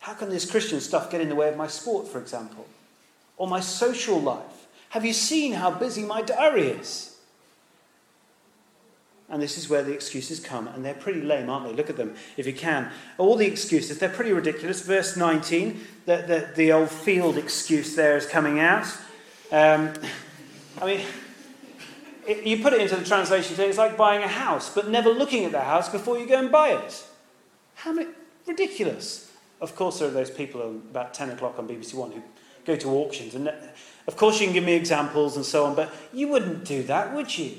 How 0.00 0.14
can 0.14 0.30
this 0.30 0.50
Christian 0.50 0.80
stuff 0.80 1.10
get 1.12 1.20
in 1.20 1.28
the 1.28 1.36
way 1.36 1.48
of 1.48 1.56
my 1.56 1.68
sport, 1.68 2.08
for 2.08 2.20
example? 2.20 2.66
Or 3.36 3.46
my 3.46 3.60
social 3.60 4.20
life? 4.20 4.66
Have 4.88 5.04
you 5.04 5.12
seen 5.12 5.52
how 5.52 5.70
busy 5.70 6.02
my 6.02 6.22
diary 6.22 6.68
is? 6.68 7.11
And 9.32 9.40
this 9.40 9.56
is 9.56 9.70
where 9.70 9.82
the 9.82 9.92
excuses 9.92 10.38
come. 10.38 10.68
And 10.68 10.84
they're 10.84 10.92
pretty 10.92 11.22
lame, 11.22 11.48
aren't 11.48 11.66
they? 11.66 11.72
Look 11.72 11.88
at 11.88 11.96
them, 11.96 12.14
if 12.36 12.46
you 12.46 12.52
can. 12.52 12.90
All 13.16 13.34
the 13.34 13.46
excuses, 13.46 13.98
they're 13.98 14.10
pretty 14.10 14.32
ridiculous. 14.32 14.82
Verse 14.82 15.16
19, 15.16 15.80
the, 16.04 16.16
the, 16.18 16.52
the 16.54 16.72
old 16.72 16.90
field 16.90 17.38
excuse 17.38 17.96
there 17.96 18.18
is 18.18 18.26
coming 18.26 18.60
out. 18.60 18.86
Um, 19.50 19.94
I 20.82 20.86
mean, 20.86 21.00
it, 22.28 22.44
you 22.44 22.62
put 22.62 22.74
it 22.74 22.82
into 22.82 22.94
the 22.94 23.06
translation 23.06 23.56
today, 23.56 23.70
it's 23.70 23.78
like 23.78 23.96
buying 23.96 24.22
a 24.22 24.28
house, 24.28 24.72
but 24.72 24.88
never 24.88 25.08
looking 25.08 25.46
at 25.46 25.52
the 25.52 25.62
house 25.62 25.88
before 25.88 26.18
you 26.18 26.26
go 26.26 26.38
and 26.38 26.52
buy 26.52 26.68
it. 26.68 27.04
How 27.74 27.92
many? 27.92 28.10
Ridiculous. 28.46 29.32
Of 29.62 29.74
course, 29.74 30.00
there 30.00 30.08
are 30.08 30.12
those 30.12 30.30
people 30.30 30.60
about 30.60 31.14
10 31.14 31.30
o'clock 31.30 31.58
on 31.58 31.66
BBC 31.66 31.94
One 31.94 32.12
who 32.12 32.22
go 32.66 32.76
to 32.76 32.88
auctions. 32.90 33.34
And 33.34 33.50
of 34.06 34.16
course, 34.16 34.40
you 34.40 34.46
can 34.46 34.52
give 34.52 34.64
me 34.64 34.74
examples 34.74 35.36
and 35.36 35.44
so 35.44 35.64
on, 35.64 35.74
but 35.74 35.90
you 36.12 36.28
wouldn't 36.28 36.66
do 36.66 36.82
that, 36.82 37.14
would 37.14 37.38
you? 37.38 37.54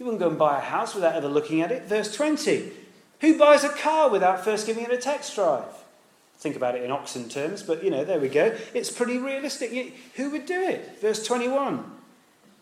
You 0.00 0.06
wouldn't 0.06 0.20
go 0.20 0.30
and 0.30 0.38
buy 0.38 0.56
a 0.56 0.62
house 0.62 0.94
without 0.94 1.14
ever 1.14 1.28
looking 1.28 1.60
at 1.60 1.70
it. 1.70 1.84
Verse 1.84 2.12
20 2.16 2.72
Who 3.20 3.38
buys 3.38 3.64
a 3.64 3.68
car 3.68 4.08
without 4.08 4.42
first 4.42 4.66
giving 4.66 4.84
it 4.84 4.90
a 4.90 4.96
test 4.96 5.34
drive? 5.34 5.74
Think 6.38 6.56
about 6.56 6.74
it 6.74 6.82
in 6.82 6.90
oxen 6.90 7.28
terms, 7.28 7.62
but 7.62 7.84
you 7.84 7.90
know, 7.90 8.02
there 8.02 8.18
we 8.18 8.30
go. 8.30 8.56
It's 8.72 8.90
pretty 8.90 9.18
realistic. 9.18 9.94
Who 10.16 10.30
would 10.30 10.46
do 10.46 10.58
it? 10.58 10.98
Verse 11.02 11.22
21. 11.26 11.84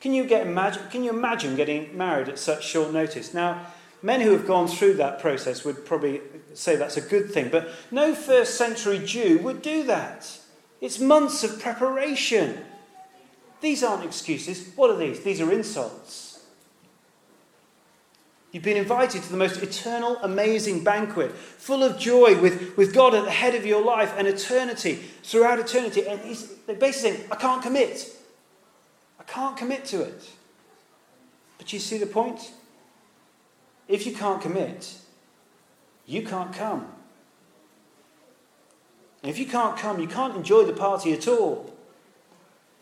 Can 0.00 0.12
you, 0.12 0.24
get 0.26 0.48
imagine, 0.48 0.82
can 0.90 1.04
you 1.04 1.10
imagine 1.10 1.54
getting 1.54 1.96
married 1.96 2.28
at 2.28 2.40
such 2.40 2.66
short 2.66 2.92
notice? 2.92 3.32
Now, 3.32 3.66
men 4.02 4.20
who 4.20 4.32
have 4.32 4.46
gone 4.46 4.66
through 4.66 4.94
that 4.94 5.20
process 5.20 5.64
would 5.64 5.86
probably 5.86 6.20
say 6.54 6.74
that's 6.74 6.96
a 6.96 7.00
good 7.00 7.30
thing, 7.30 7.50
but 7.50 7.68
no 7.92 8.16
first 8.16 8.56
century 8.56 8.98
Jew 8.98 9.38
would 9.44 9.62
do 9.62 9.84
that. 9.84 10.40
It's 10.80 10.98
months 10.98 11.44
of 11.44 11.60
preparation. 11.60 12.58
These 13.60 13.84
aren't 13.84 14.04
excuses. 14.04 14.72
What 14.74 14.90
are 14.90 14.96
these? 14.96 15.20
These 15.22 15.40
are 15.40 15.52
insults. 15.52 16.27
You've 18.50 18.62
been 18.62 18.78
invited 18.78 19.22
to 19.22 19.30
the 19.30 19.36
most 19.36 19.62
eternal, 19.62 20.16
amazing 20.22 20.82
banquet, 20.82 21.32
full 21.32 21.82
of 21.82 21.98
joy 21.98 22.40
with, 22.40 22.76
with 22.78 22.94
God 22.94 23.14
at 23.14 23.24
the 23.24 23.30
head 23.30 23.54
of 23.54 23.66
your 23.66 23.84
life 23.84 24.14
and 24.16 24.26
eternity, 24.26 24.94
throughout 25.22 25.58
eternity. 25.58 26.06
And 26.06 26.20
he's, 26.20 26.44
basically 26.46 26.92
saying, 26.92 27.24
I 27.30 27.36
can't 27.36 27.62
commit. 27.62 28.10
I 29.20 29.24
can't 29.24 29.56
commit 29.56 29.84
to 29.86 30.02
it. 30.02 30.30
But 31.58 31.72
you 31.72 31.78
see 31.78 31.98
the 31.98 32.06
point? 32.06 32.52
If 33.86 34.06
you 34.06 34.14
can't 34.14 34.40
commit, 34.40 34.94
you 36.06 36.22
can't 36.22 36.52
come. 36.52 36.86
And 39.22 39.30
if 39.30 39.38
you 39.38 39.46
can't 39.46 39.76
come, 39.76 40.00
you 40.00 40.06
can't 40.06 40.36
enjoy 40.36 40.64
the 40.64 40.72
party 40.72 41.12
at 41.12 41.28
all. 41.28 41.74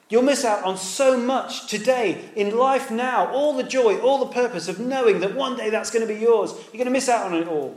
You'll 0.08 0.22
miss 0.22 0.44
out 0.44 0.62
on 0.62 0.76
so 0.76 1.16
much 1.18 1.66
today, 1.66 2.30
in 2.36 2.56
life 2.56 2.90
now, 2.90 3.26
all 3.32 3.52
the 3.56 3.64
joy, 3.64 3.98
all 3.98 4.18
the 4.18 4.32
purpose 4.32 4.68
of 4.68 4.78
knowing 4.78 5.20
that 5.20 5.34
one 5.34 5.56
day 5.56 5.68
that's 5.68 5.90
going 5.90 6.06
to 6.06 6.12
be 6.12 6.20
yours. 6.20 6.52
You're 6.52 6.78
going 6.78 6.86
to 6.86 6.92
miss 6.92 7.08
out 7.08 7.26
on 7.26 7.34
it 7.34 7.48
all. 7.48 7.76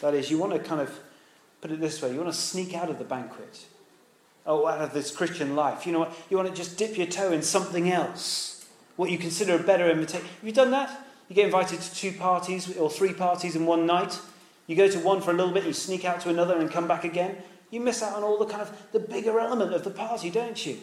That 0.00 0.14
is, 0.14 0.30
you 0.30 0.38
want 0.38 0.52
to 0.52 0.58
kind 0.58 0.80
of 0.80 0.98
put 1.60 1.70
it 1.70 1.80
this 1.80 2.00
way 2.00 2.12
you 2.12 2.20
want 2.20 2.32
to 2.32 2.38
sneak 2.38 2.74
out 2.74 2.88
of 2.88 2.98
the 2.98 3.04
banquet. 3.04 3.66
Oh, 4.46 4.66
out 4.66 4.80
of 4.80 4.94
this 4.94 5.14
Christian 5.14 5.54
life. 5.54 5.86
You 5.86 5.92
know 5.92 5.98
what? 6.00 6.12
You 6.30 6.36
want 6.36 6.48
to 6.48 6.54
just 6.54 6.78
dip 6.78 6.96
your 6.96 7.06
toe 7.06 7.32
in 7.32 7.42
something 7.42 7.90
else. 7.90 8.66
What 8.96 9.10
you 9.10 9.18
consider 9.18 9.56
a 9.56 9.58
better 9.58 9.90
invitation. 9.90 10.26
Have 10.26 10.44
you 10.44 10.52
done 10.52 10.70
that? 10.70 11.04
You 11.28 11.36
get 11.36 11.44
invited 11.44 11.80
to 11.80 11.94
two 11.94 12.12
parties 12.12 12.76
or 12.78 12.90
three 12.90 13.12
parties 13.12 13.54
in 13.54 13.66
one 13.66 13.86
night. 13.86 14.18
You 14.66 14.74
go 14.74 14.88
to 14.88 14.98
one 15.00 15.20
for 15.20 15.30
a 15.30 15.34
little 15.34 15.52
bit, 15.52 15.64
you 15.64 15.72
sneak 15.72 16.04
out 16.04 16.20
to 16.22 16.30
another 16.30 16.58
and 16.58 16.70
come 16.70 16.88
back 16.88 17.04
again. 17.04 17.36
You 17.70 17.80
miss 17.80 18.02
out 18.02 18.14
on 18.14 18.22
all 18.22 18.38
the 18.38 18.46
kind 18.46 18.62
of 18.62 18.72
the 18.92 19.00
bigger 19.00 19.38
element 19.38 19.74
of 19.74 19.84
the 19.84 19.90
party, 19.90 20.30
don't 20.30 20.64
you? 20.64 20.78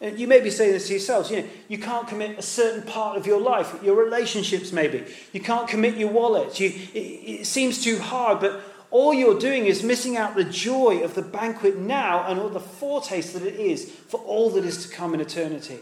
And 0.00 0.18
you 0.18 0.26
may 0.26 0.40
be 0.40 0.50
saying 0.50 0.72
this 0.72 0.88
to 0.88 0.94
yourselves, 0.94 1.30
you 1.30 1.40
know, 1.40 1.48
you 1.68 1.78
can't 1.78 2.06
commit 2.06 2.38
a 2.38 2.42
certain 2.42 2.82
part 2.82 3.16
of 3.16 3.26
your 3.26 3.40
life, 3.40 3.82
your 3.82 3.96
relationships 3.96 4.70
maybe. 4.70 5.04
You 5.32 5.40
can't 5.40 5.68
commit 5.68 5.96
your 5.96 6.10
wallet. 6.10 6.60
You, 6.60 6.68
it, 6.68 6.98
it 6.98 7.46
seems 7.46 7.82
too 7.82 7.98
hard, 7.98 8.40
but 8.40 8.60
all 8.90 9.14
you're 9.14 9.38
doing 9.38 9.66
is 9.66 9.82
missing 9.82 10.16
out 10.16 10.34
the 10.34 10.44
joy 10.44 11.00
of 11.02 11.14
the 11.14 11.22
banquet 11.22 11.78
now 11.78 12.26
and 12.28 12.38
all 12.38 12.50
the 12.50 12.60
foretaste 12.60 13.32
that 13.32 13.42
it 13.42 13.58
is 13.58 13.90
for 13.90 14.20
all 14.20 14.50
that 14.50 14.64
is 14.64 14.86
to 14.86 14.94
come 14.94 15.14
in 15.14 15.20
eternity. 15.20 15.78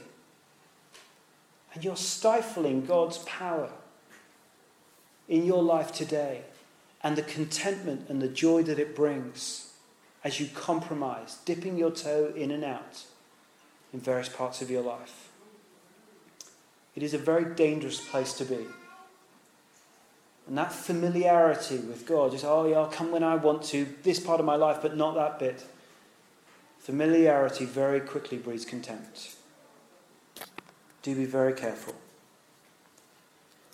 And 1.75 1.85
you're 1.85 1.97
stifling 1.97 2.87
God's 2.87 3.19
power 3.19 3.69
in 5.29 5.45
your 5.45 5.63
life 5.63 5.91
today 5.91 6.43
and 7.05 7.17
the 7.17 7.23
contentment 7.23 8.07
and 8.09 8.23
the 8.23 8.29
joy 8.29 8.63
that 8.63 8.79
it 8.79 8.97
brings 8.97 9.75
as 10.25 10.41
you 10.41 10.49
compromise, 10.55 11.37
dipping 11.45 11.77
your 11.77 11.91
toe 11.91 12.33
in 12.35 12.51
and 12.51 12.65
out 12.65 13.05
in 13.93 14.01
various 14.01 14.31
parts 14.31 14.63
of 14.63 14.71
your 14.71 14.83
life. 14.83 15.29
It 16.97 17.03
is 17.03 17.13
a 17.13 17.19
very 17.19 17.55
dangerous 17.55 18.01
place 18.01 18.33
to 18.35 18.47
be. 18.47 18.67
And 20.49 20.57
that 20.57 20.73
familiarity 20.73 21.77
with 21.77 22.07
God, 22.07 22.33
just, 22.33 22.45
oh 22.45 22.67
yeah, 22.67 22.79
I'll 22.79 22.87
come 22.87 23.13
when 23.13 23.23
I 23.23 23.35
want 23.35 23.65
to, 23.65 23.87
this 24.03 24.19
part 24.19 24.41
of 24.41 24.47
my 24.47 24.57
life, 24.57 24.79
but 24.81 24.97
not 24.97 25.15
that 25.15 25.39
bit. 25.39 25.65
Familiarity 26.79 27.67
very 27.67 28.01
quickly 28.01 28.39
breeds 28.39 28.65
contempt. 28.65 29.37
Do 31.03 31.15
be 31.15 31.25
very 31.27 31.53
careful. 31.53 31.95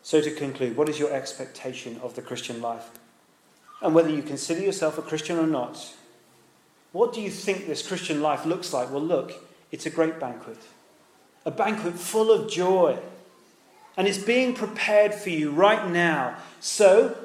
So, 0.02 0.20
to 0.20 0.30
conclude, 0.32 0.76
what 0.76 0.88
is 0.88 0.98
your 0.98 1.12
expectation 1.12 2.00
of 2.02 2.16
the 2.16 2.22
Christian 2.22 2.60
life? 2.60 2.90
And 3.82 3.94
whether 3.94 4.10
you 4.10 4.22
consider 4.22 4.60
yourself 4.60 4.98
a 4.98 5.02
Christian 5.02 5.38
or 5.38 5.46
not, 5.46 5.94
what 6.92 7.12
do 7.12 7.20
you 7.20 7.30
think 7.30 7.66
this 7.66 7.86
Christian 7.86 8.20
life 8.20 8.44
looks 8.44 8.72
like? 8.72 8.90
Well, 8.90 9.02
look, 9.02 9.32
it's 9.70 9.86
a 9.86 9.90
great 9.90 10.18
banquet, 10.18 10.58
a 11.44 11.50
banquet 11.50 11.94
full 11.94 12.30
of 12.30 12.50
joy. 12.50 12.98
And 13.96 14.06
it's 14.08 14.18
being 14.18 14.54
prepared 14.54 15.14
for 15.14 15.30
you 15.30 15.50
right 15.50 15.90
now. 15.90 16.36
So, 16.60 17.16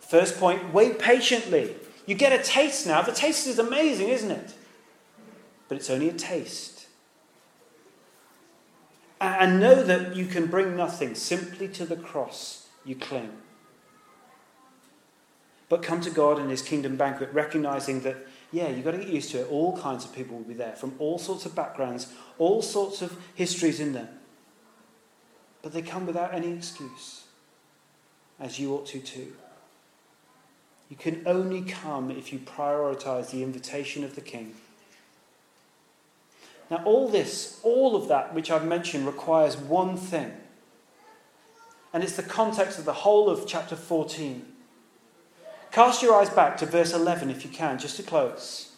first 0.00 0.38
point, 0.38 0.72
wait 0.72 0.98
patiently. 0.98 1.74
You 2.06 2.14
get 2.14 2.32
a 2.32 2.42
taste 2.42 2.86
now. 2.86 3.02
The 3.02 3.12
taste 3.12 3.46
is 3.46 3.58
amazing, 3.58 4.08
isn't 4.08 4.30
it? 4.30 4.54
But 5.68 5.76
it's 5.76 5.90
only 5.90 6.08
a 6.08 6.12
taste. 6.12 6.86
And 9.20 9.60
know 9.60 9.82
that 9.84 10.16
you 10.16 10.26
can 10.26 10.46
bring 10.46 10.76
nothing, 10.76 11.14
simply 11.14 11.68
to 11.68 11.84
the 11.84 11.96
cross 11.96 12.66
you 12.84 12.96
cling. 12.96 13.30
But 15.72 15.82
come 15.82 16.02
to 16.02 16.10
God 16.10 16.38
in 16.38 16.50
His 16.50 16.60
kingdom 16.60 16.96
banquet, 16.96 17.32
recognizing 17.32 18.02
that, 18.02 18.18
yeah, 18.52 18.68
you've 18.68 18.84
got 18.84 18.90
to 18.90 18.98
get 18.98 19.08
used 19.08 19.30
to 19.30 19.40
it. 19.40 19.50
All 19.50 19.74
kinds 19.78 20.04
of 20.04 20.14
people 20.14 20.36
will 20.36 20.44
be 20.44 20.52
there 20.52 20.76
from 20.76 20.94
all 20.98 21.18
sorts 21.18 21.46
of 21.46 21.54
backgrounds, 21.54 22.12
all 22.36 22.60
sorts 22.60 23.00
of 23.00 23.16
histories 23.34 23.80
in 23.80 23.94
them. 23.94 24.06
But 25.62 25.72
they 25.72 25.80
come 25.80 26.04
without 26.04 26.34
any 26.34 26.52
excuse, 26.52 27.24
as 28.38 28.58
you 28.58 28.74
ought 28.74 28.84
to 28.88 29.00
too. 29.00 29.32
You 30.90 30.96
can 30.96 31.22
only 31.24 31.62
come 31.62 32.10
if 32.10 32.34
you 32.34 32.40
prioritize 32.40 33.30
the 33.30 33.42
invitation 33.42 34.04
of 34.04 34.14
the 34.14 34.20
King. 34.20 34.54
Now, 36.70 36.82
all 36.84 37.08
this, 37.08 37.60
all 37.62 37.96
of 37.96 38.08
that 38.08 38.34
which 38.34 38.50
I've 38.50 38.66
mentioned, 38.66 39.06
requires 39.06 39.56
one 39.56 39.96
thing. 39.96 40.34
And 41.94 42.04
it's 42.04 42.16
the 42.16 42.22
context 42.22 42.78
of 42.78 42.84
the 42.84 42.92
whole 42.92 43.30
of 43.30 43.46
chapter 43.46 43.74
14. 43.74 44.51
Cast 45.72 46.02
your 46.02 46.14
eyes 46.14 46.28
back 46.28 46.58
to 46.58 46.66
verse 46.66 46.92
11 46.92 47.30
if 47.30 47.44
you 47.44 47.50
can, 47.50 47.78
just 47.78 47.96
to 47.96 48.02
close, 48.02 48.72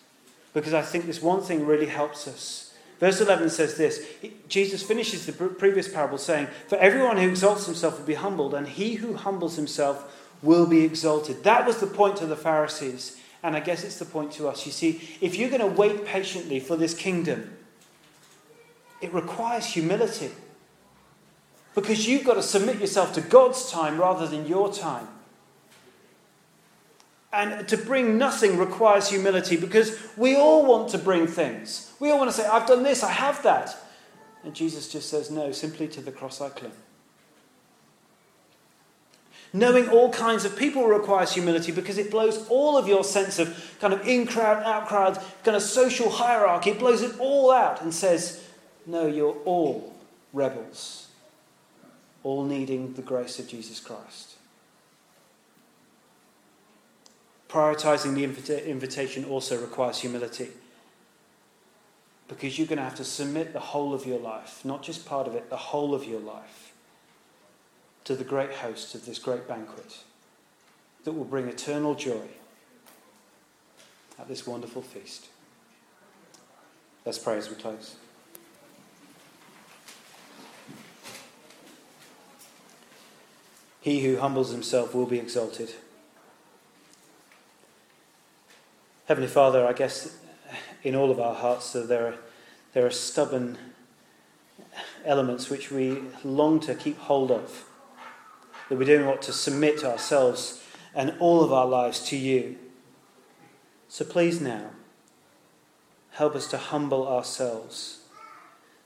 because 0.52 0.72
I 0.72 0.82
think 0.82 1.06
this 1.06 1.20
one 1.20 1.42
thing 1.42 1.66
really 1.66 1.86
helps 1.86 2.28
us. 2.28 2.72
Verse 3.00 3.20
11 3.20 3.50
says 3.50 3.76
this 3.76 4.06
Jesus 4.48 4.82
finishes 4.82 5.26
the 5.26 5.32
previous 5.32 5.92
parable 5.92 6.18
saying, 6.18 6.46
For 6.68 6.78
everyone 6.78 7.16
who 7.16 7.28
exalts 7.28 7.66
himself 7.66 7.98
will 7.98 8.06
be 8.06 8.14
humbled, 8.14 8.54
and 8.54 8.68
he 8.68 8.94
who 8.94 9.14
humbles 9.14 9.56
himself 9.56 10.32
will 10.40 10.66
be 10.66 10.84
exalted. 10.84 11.42
That 11.42 11.66
was 11.66 11.78
the 11.78 11.88
point 11.88 12.16
to 12.18 12.26
the 12.26 12.36
Pharisees, 12.36 13.20
and 13.42 13.56
I 13.56 13.60
guess 13.60 13.82
it's 13.82 13.98
the 13.98 14.04
point 14.04 14.30
to 14.32 14.46
us. 14.46 14.64
You 14.64 14.70
see, 14.70 15.16
if 15.20 15.36
you're 15.36 15.50
going 15.50 15.60
to 15.60 15.66
wait 15.66 16.06
patiently 16.06 16.60
for 16.60 16.76
this 16.76 16.94
kingdom, 16.94 17.56
it 19.00 19.12
requires 19.12 19.66
humility. 19.66 20.30
Because 21.74 22.06
you've 22.06 22.24
got 22.24 22.34
to 22.34 22.42
submit 22.42 22.78
yourself 22.78 23.12
to 23.14 23.20
God's 23.20 23.68
time 23.68 24.00
rather 24.00 24.28
than 24.28 24.46
your 24.46 24.72
time. 24.72 25.08
And 27.34 27.66
to 27.68 27.76
bring 27.76 28.16
nothing 28.16 28.58
requires 28.58 29.08
humility 29.08 29.56
because 29.56 29.98
we 30.16 30.36
all 30.36 30.64
want 30.64 30.90
to 30.90 30.98
bring 30.98 31.26
things. 31.26 31.92
We 31.98 32.10
all 32.10 32.18
want 32.18 32.30
to 32.30 32.36
say, 32.36 32.46
I've 32.46 32.66
done 32.66 32.84
this, 32.84 33.02
I 33.02 33.10
have 33.10 33.42
that. 33.42 33.76
And 34.44 34.54
Jesus 34.54 34.88
just 34.88 35.08
says, 35.08 35.30
No, 35.30 35.50
simply 35.50 35.88
to 35.88 36.00
the 36.00 36.12
cross 36.12 36.40
I 36.40 36.50
cling. 36.50 36.72
Knowing 39.52 39.88
all 39.88 40.10
kinds 40.12 40.44
of 40.44 40.56
people 40.56 40.86
requires 40.86 41.32
humility 41.32 41.70
because 41.70 41.96
it 41.96 42.10
blows 42.10 42.46
all 42.48 42.76
of 42.76 42.88
your 42.88 43.04
sense 43.04 43.38
of 43.38 43.76
kind 43.80 43.94
of 43.94 44.06
in 44.06 44.26
crowd, 44.26 44.62
out 44.64 44.88
crowd, 44.88 45.18
kind 45.44 45.56
of 45.56 45.62
social 45.62 46.10
hierarchy. 46.10 46.70
It 46.70 46.78
blows 46.78 47.02
it 47.02 47.18
all 47.20 47.52
out 47.52 47.80
and 47.80 47.94
says, 47.94 48.44
No, 48.86 49.06
you're 49.06 49.36
all 49.44 49.94
rebels, 50.32 51.08
all 52.22 52.44
needing 52.44 52.94
the 52.94 53.02
grace 53.02 53.38
of 53.38 53.48
Jesus 53.48 53.80
Christ. 53.80 54.33
Prioritizing 57.54 58.16
the 58.16 58.24
invita- 58.24 58.68
invitation 58.68 59.24
also 59.24 59.56
requires 59.56 60.00
humility. 60.00 60.48
Because 62.26 62.58
you're 62.58 62.66
going 62.66 62.78
to 62.78 62.82
have 62.82 62.96
to 62.96 63.04
submit 63.04 63.52
the 63.52 63.60
whole 63.60 63.94
of 63.94 64.04
your 64.04 64.18
life, 64.18 64.64
not 64.64 64.82
just 64.82 65.06
part 65.06 65.28
of 65.28 65.36
it, 65.36 65.50
the 65.50 65.56
whole 65.56 65.94
of 65.94 66.04
your 66.04 66.18
life, 66.18 66.72
to 68.06 68.16
the 68.16 68.24
great 68.24 68.54
host 68.54 68.96
of 68.96 69.06
this 69.06 69.20
great 69.20 69.46
banquet 69.46 69.98
that 71.04 71.12
will 71.12 71.24
bring 71.24 71.46
eternal 71.46 71.94
joy 71.94 72.26
at 74.18 74.26
this 74.26 74.44
wonderful 74.48 74.82
feast. 74.82 75.26
Let's 77.06 77.20
pray 77.20 77.36
as 77.36 77.48
we 77.48 77.54
close. 77.54 77.94
He 83.80 84.02
who 84.04 84.16
humbles 84.16 84.50
himself 84.50 84.92
will 84.92 85.06
be 85.06 85.20
exalted. 85.20 85.72
Heavenly 89.06 89.28
Father, 89.28 89.66
I 89.66 89.74
guess 89.74 90.16
in 90.82 90.94
all 90.94 91.10
of 91.10 91.20
our 91.20 91.34
hearts 91.34 91.66
so 91.66 91.84
there 91.84 92.06
are, 92.06 92.14
there 92.72 92.86
are 92.86 92.90
stubborn 92.90 93.58
elements 95.04 95.50
which 95.50 95.70
we 95.70 95.98
long 96.24 96.58
to 96.60 96.74
keep 96.74 96.96
hold 96.96 97.30
of, 97.30 97.66
that 98.70 98.78
we 98.78 98.86
don't 98.86 99.04
want 99.04 99.20
to 99.22 99.32
submit 99.32 99.84
ourselves 99.84 100.64
and 100.94 101.12
all 101.18 101.44
of 101.44 101.52
our 101.52 101.66
lives 101.66 102.00
to 102.08 102.16
you. 102.16 102.56
So 103.88 104.06
please 104.06 104.40
now, 104.40 104.70
help 106.12 106.34
us 106.34 106.46
to 106.48 106.56
humble 106.56 107.06
ourselves. 107.06 108.04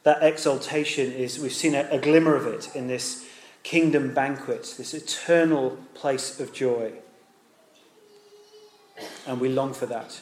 That 0.02 0.20
exaltation 0.24 1.12
is, 1.12 1.38
we've 1.38 1.52
seen 1.52 1.76
a, 1.76 1.86
a 1.92 1.98
glimmer 1.98 2.34
of 2.34 2.44
it 2.48 2.74
in 2.74 2.88
this 2.88 3.24
kingdom 3.62 4.14
banquet, 4.14 4.74
this 4.76 4.94
eternal 4.94 5.78
place 5.94 6.40
of 6.40 6.52
joy. 6.52 6.94
And 9.26 9.40
we 9.40 9.48
long 9.48 9.74
for 9.74 9.86
that. 9.86 10.20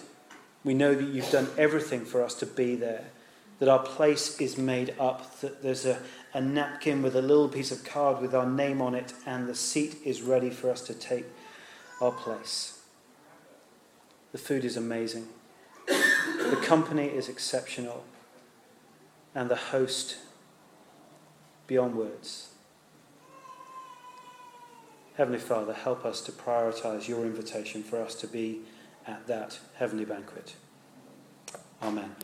We 0.64 0.74
know 0.74 0.94
that 0.94 1.08
you've 1.08 1.30
done 1.30 1.48
everything 1.56 2.04
for 2.04 2.22
us 2.22 2.34
to 2.36 2.46
be 2.46 2.74
there, 2.74 3.04
that 3.58 3.68
our 3.68 3.78
place 3.78 4.40
is 4.40 4.58
made 4.58 4.94
up, 4.98 5.40
that 5.40 5.62
there's 5.62 5.86
a, 5.86 6.00
a 6.34 6.40
napkin 6.40 7.02
with 7.02 7.14
a 7.14 7.22
little 7.22 7.48
piece 7.48 7.70
of 7.70 7.84
card 7.84 8.20
with 8.20 8.34
our 8.34 8.46
name 8.46 8.82
on 8.82 8.94
it, 8.94 9.12
and 9.24 9.48
the 9.48 9.54
seat 9.54 9.96
is 10.04 10.22
ready 10.22 10.50
for 10.50 10.70
us 10.70 10.80
to 10.82 10.94
take 10.94 11.24
our 12.00 12.10
place. 12.10 12.80
The 14.32 14.38
food 14.38 14.64
is 14.64 14.76
amazing, 14.76 15.28
the 15.86 16.60
company 16.62 17.06
is 17.06 17.28
exceptional, 17.28 18.04
and 19.34 19.48
the 19.48 19.56
host 19.56 20.16
beyond 21.66 21.94
words. 21.94 22.48
Heavenly 25.16 25.38
Father, 25.38 25.72
help 25.72 26.04
us 26.04 26.20
to 26.22 26.32
prioritize 26.32 27.08
your 27.08 27.24
invitation 27.24 27.82
for 27.82 28.02
us 28.02 28.14
to 28.16 28.26
be 28.26 28.60
at 29.06 29.26
that 29.26 29.58
heavenly 29.76 30.04
banquet. 30.04 30.56
Amen. 31.82 32.14